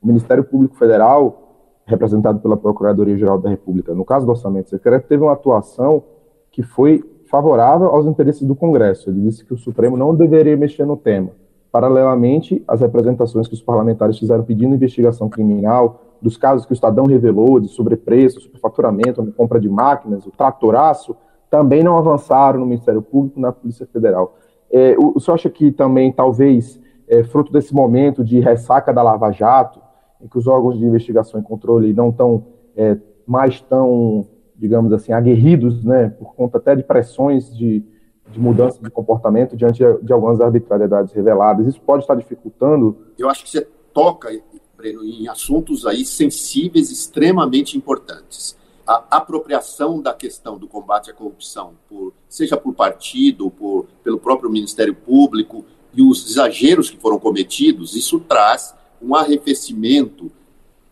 O 0.04 0.06
Ministério 0.06 0.44
Público 0.44 0.76
Federal, 0.76 1.80
representado 1.86 2.38
pela 2.38 2.58
Procuradoria-Geral 2.58 3.38
da 3.38 3.48
República, 3.48 3.94
no 3.94 4.04
caso 4.04 4.26
do 4.26 4.30
orçamento 4.32 4.68
secreto, 4.68 5.08
teve 5.08 5.22
uma 5.22 5.32
atuação 5.32 6.04
que 6.52 6.62
foi 6.62 7.02
favorável 7.30 7.88
aos 7.88 8.04
interesses 8.04 8.46
do 8.46 8.54
Congresso. 8.54 9.08
Ele 9.08 9.22
disse 9.22 9.42
que 9.46 9.54
o 9.54 9.56
Supremo 9.56 9.96
não 9.96 10.14
deveria 10.14 10.58
mexer 10.58 10.84
no 10.84 10.94
tema. 10.94 11.30
Paralelamente, 11.72 12.62
as 12.68 12.82
representações 12.82 13.48
que 13.48 13.54
os 13.54 13.62
parlamentares 13.62 14.18
fizeram 14.18 14.44
pedindo 14.44 14.74
investigação 14.74 15.30
criminal 15.30 16.02
dos 16.20 16.36
casos 16.36 16.66
que 16.66 16.72
o 16.72 16.74
Estadão 16.74 17.06
revelou 17.06 17.58
de 17.58 17.68
sobrepreço, 17.68 18.42
superfaturamento, 18.42 19.24
compra 19.36 19.58
de 19.58 19.70
máquinas, 19.70 20.26
o 20.26 20.30
tratoraço, 20.30 21.16
também 21.50 21.82
não 21.82 21.96
avançaram 21.96 22.60
no 22.60 22.66
Ministério 22.66 23.00
Público, 23.00 23.40
na 23.40 23.52
Polícia 23.52 23.86
Federal. 23.86 24.36
É, 24.70 24.96
o, 24.98 25.14
o 25.16 25.20
senhor 25.20 25.36
acha 25.36 25.48
que 25.48 25.72
também, 25.72 26.12
talvez, 26.12 26.78
é, 27.08 27.24
fruto 27.24 27.50
desse 27.50 27.74
momento 27.74 28.22
de 28.22 28.38
ressaca 28.40 28.92
da 28.92 29.02
Lava 29.02 29.30
Jato, 29.30 29.83
em 30.24 30.28
que 30.28 30.38
os 30.38 30.46
órgãos 30.46 30.78
de 30.78 30.84
investigação 30.84 31.38
e 31.38 31.42
controle 31.44 31.92
não 31.92 32.08
estão 32.08 32.46
é, 32.74 32.96
mais 33.26 33.60
tão 33.60 34.26
digamos 34.56 34.92
assim, 34.92 35.12
aguerridos, 35.12 35.84
né, 35.84 36.08
por 36.08 36.34
conta 36.34 36.58
até 36.58 36.74
de 36.74 36.82
pressões 36.82 37.54
de, 37.54 37.82
de 38.30 38.40
mudança 38.40 38.80
de 38.80 38.90
comportamento 38.90 39.56
diante 39.56 39.82
de, 40.02 40.12
algumas 40.12 40.40
arbitrariedades 40.40 41.12
reveladas. 41.12 41.66
Isso 41.66 41.80
pode 41.80 42.04
estar 42.04 42.14
dificultando? 42.14 42.96
Eu 43.18 43.28
acho 43.28 43.44
que 43.44 43.50
você 43.50 43.66
toca, 43.92 44.30
Breno, 44.76 45.04
em 45.04 45.28
assuntos 45.28 45.86
aí 45.86 46.04
sensíveis, 46.04 46.90
extremamente 46.90 47.76
importantes. 47.76 48.56
A 48.86 49.04
apropriação 49.10 50.00
da 50.00 50.12
questão 50.12 50.58
do 50.58 50.68
combate 50.68 51.10
à 51.10 51.14
corrupção, 51.14 51.72
por, 51.88 52.12
seja 52.28 52.56
por 52.56 52.74
partido, 52.74 53.50
por, 53.50 53.86
pelo 54.02 54.18
próprio 54.18 54.50
Ministério 54.50 54.94
Público, 54.94 55.64
e 55.92 56.02
os 56.02 56.28
exageros 56.28 56.90
que 56.90 56.98
foram 56.98 57.18
cometidos, 57.18 57.94
isso 57.94 58.20
traz 58.20 58.74
um 59.04 59.14
arrefecimento 59.14 60.30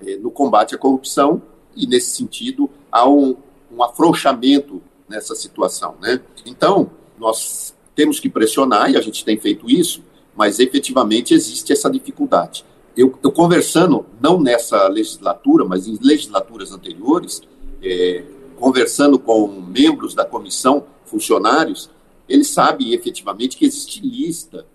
eh, 0.04 0.16
no 0.16 0.30
combate 0.30 0.74
à 0.74 0.78
corrupção 0.78 1.40
e, 1.74 1.86
nesse 1.86 2.14
sentido, 2.16 2.68
há 2.90 3.08
um, 3.08 3.36
um 3.74 3.82
afrouxamento 3.82 4.82
nessa 5.08 5.34
situação, 5.34 5.96
né? 6.00 6.20
Então, 6.44 6.90
nós 7.18 7.74
temos 7.94 8.20
que 8.20 8.28
pressionar, 8.28 8.90
e 8.90 8.96
a 8.96 9.00
gente 9.00 9.24
tem 9.24 9.38
feito 9.38 9.70
isso, 9.70 10.02
mas 10.34 10.58
efetivamente 10.58 11.34
existe 11.34 11.72
essa 11.72 11.90
dificuldade. 11.90 12.64
Eu, 12.96 13.18
eu 13.22 13.32
conversando, 13.32 14.04
não 14.20 14.40
nessa 14.40 14.86
legislatura, 14.88 15.64
mas 15.64 15.86
em 15.86 15.98
legislaturas 16.00 16.72
anteriores, 16.72 17.42
é, 17.82 18.24
conversando 18.56 19.18
com 19.18 19.48
membros 19.48 20.14
da 20.14 20.24
comissão, 20.24 20.84
funcionários, 21.06 21.90
eles 22.28 22.48
sabem 22.48 22.92
efetivamente 22.92 23.56
que 23.56 23.64
existe 23.64 24.00
lista 24.00 24.66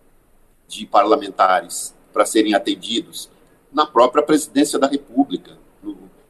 de 0.67 0.86
parlamentares 0.86 1.95
para 2.17 2.25
serem 2.25 2.56
atendidos 2.56 3.30
na 3.71 3.86
própria 3.86 4.23
presidência 4.23 4.80
da 4.80 4.88
República 4.88 5.51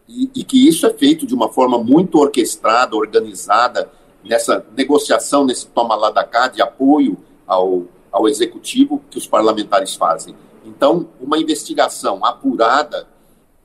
e, 0.05 0.29
e, 0.35 0.43
que 0.43 0.67
isso 0.67 0.85
é 0.85 0.93
feito 0.93 1.25
de 1.25 1.33
uma 1.33 1.47
forma 1.47 1.81
muito 1.81 2.17
orquestrada, 2.17 2.93
organizada, 2.95 3.89
nessa 4.21 4.65
negociação, 4.75 5.45
nesse 5.45 5.67
toma 5.67 5.95
lá 5.95 6.11
da 6.11 6.25
cá 6.25 6.49
de 6.49 6.61
apoio 6.61 7.17
ao, 7.45 7.85
ao 8.11 8.27
executivo 8.27 9.01
que 9.09 9.17
os 9.17 9.25
parlamentares 9.25 9.95
fazem. 9.95 10.35
Então, 10.65 11.07
uma 11.21 11.37
investigação 11.37 12.25
apurada 12.25 13.07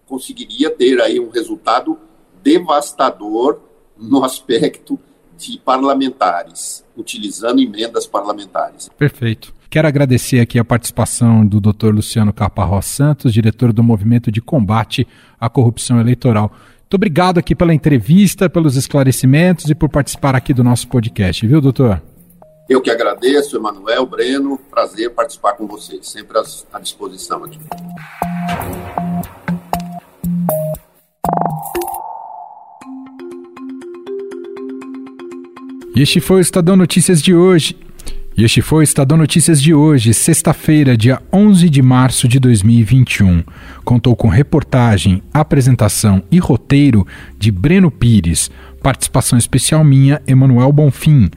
conseguiria 0.07 0.71
ter 0.71 1.01
aí 1.01 1.19
um 1.19 1.29
resultado 1.29 1.99
devastador 2.41 3.61
no 3.97 4.25
aspecto 4.25 4.99
de 5.37 5.59
parlamentares, 5.59 6.85
utilizando 6.97 7.61
emendas 7.61 8.07
parlamentares. 8.07 8.89
Perfeito. 8.97 9.53
Quero 9.73 9.89
agradecer 9.89 10.39
aqui 10.39 10.59
a 10.59 10.65
participação 10.67 11.47
do 11.47 11.59
Dr. 11.59 11.95
Luciano 11.95 12.31
Caparrós 12.31 12.85
Santos, 12.85 13.33
diretor 13.33 13.73
do 13.73 13.83
Movimento 13.83 14.31
de 14.31 14.43
Combate 14.43 15.09
à 15.41 15.49
Corrupção 15.49 15.99
Eleitoral. 15.99 16.53
Muito 16.81 16.95
obrigado 16.95 17.39
aqui 17.39 17.55
pela 17.55 17.73
entrevista, 17.73 18.51
pelos 18.51 18.77
esclarecimentos 18.77 19.71
e 19.71 19.75
por 19.75 19.89
participar 19.89 20.35
aqui 20.35 20.53
do 20.53 20.63
nosso 20.63 20.87
podcast, 20.89 21.47
viu, 21.47 21.59
doutor? 21.59 22.03
Eu 22.69 22.83
que 22.83 22.91
agradeço, 22.91 23.57
Emanuel, 23.57 24.05
Breno, 24.05 24.59
prazer 24.71 25.09
participar 25.13 25.55
com 25.55 25.67
vocês, 25.67 26.07
sempre 26.07 26.37
à 26.71 26.79
disposição 26.79 27.43
aqui. 27.43 27.59
E 35.97 36.03
este 36.03 36.21
foi 36.21 36.37
o 36.37 36.41
Estadão 36.41 36.77
Notícias 36.77 37.23
de 37.23 37.35
hoje. 37.35 37.75
E 38.35 38.45
este 38.45 38.63
foi 38.63 38.79
o 38.79 38.83
Estadão 38.83 39.19
Notícias 39.19 39.61
de 39.61 39.75
hoje, 39.75 40.15
sexta-feira, 40.15 40.97
dia 40.97 41.21
11 41.31 41.69
de 41.69 41.83
março 41.83 42.27
de 42.27 42.41
2021. 42.41 43.45
Contou 43.85 44.17
com 44.17 44.29
reportagem, 44.29 45.23
apresentação 45.35 46.23
e 46.31 46.39
roteiro 46.39 47.07
de 47.39 47.51
Breno 47.51 47.91
Pires, 47.91 48.51
participação 48.83 49.39
especial 49.39 49.85
minha, 49.85 50.23
Emanuel 50.27 50.73
Bonfim. 50.73 51.29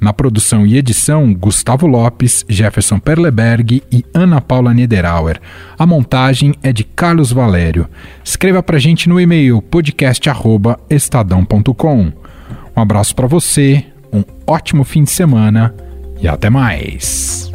Na 0.00 0.12
produção 0.12 0.64
e 0.64 0.76
edição, 0.76 1.34
Gustavo 1.34 1.88
Lopes, 1.88 2.44
Jefferson 2.48 3.00
Perleberg 3.00 3.82
e 3.90 4.04
Ana 4.14 4.40
Paula 4.40 4.72
Niederauer. 4.72 5.40
A 5.76 5.84
montagem 5.84 6.54
é 6.62 6.72
de 6.72 6.84
Carlos 6.84 7.32
Valério. 7.32 7.88
Escreva 8.22 8.62
pra 8.62 8.78
gente 8.78 9.08
no 9.08 9.20
e-mail 9.20 9.60
podcast@estadão.com. 9.60 12.12
Um 12.76 12.80
abraço 12.80 13.16
para 13.16 13.26
você, 13.26 13.84
um 14.12 14.22
ótimo 14.46 14.84
fim 14.84 15.02
de 15.02 15.10
semana 15.10 15.74
e 16.20 16.28
até 16.28 16.50
mais. 16.50 17.53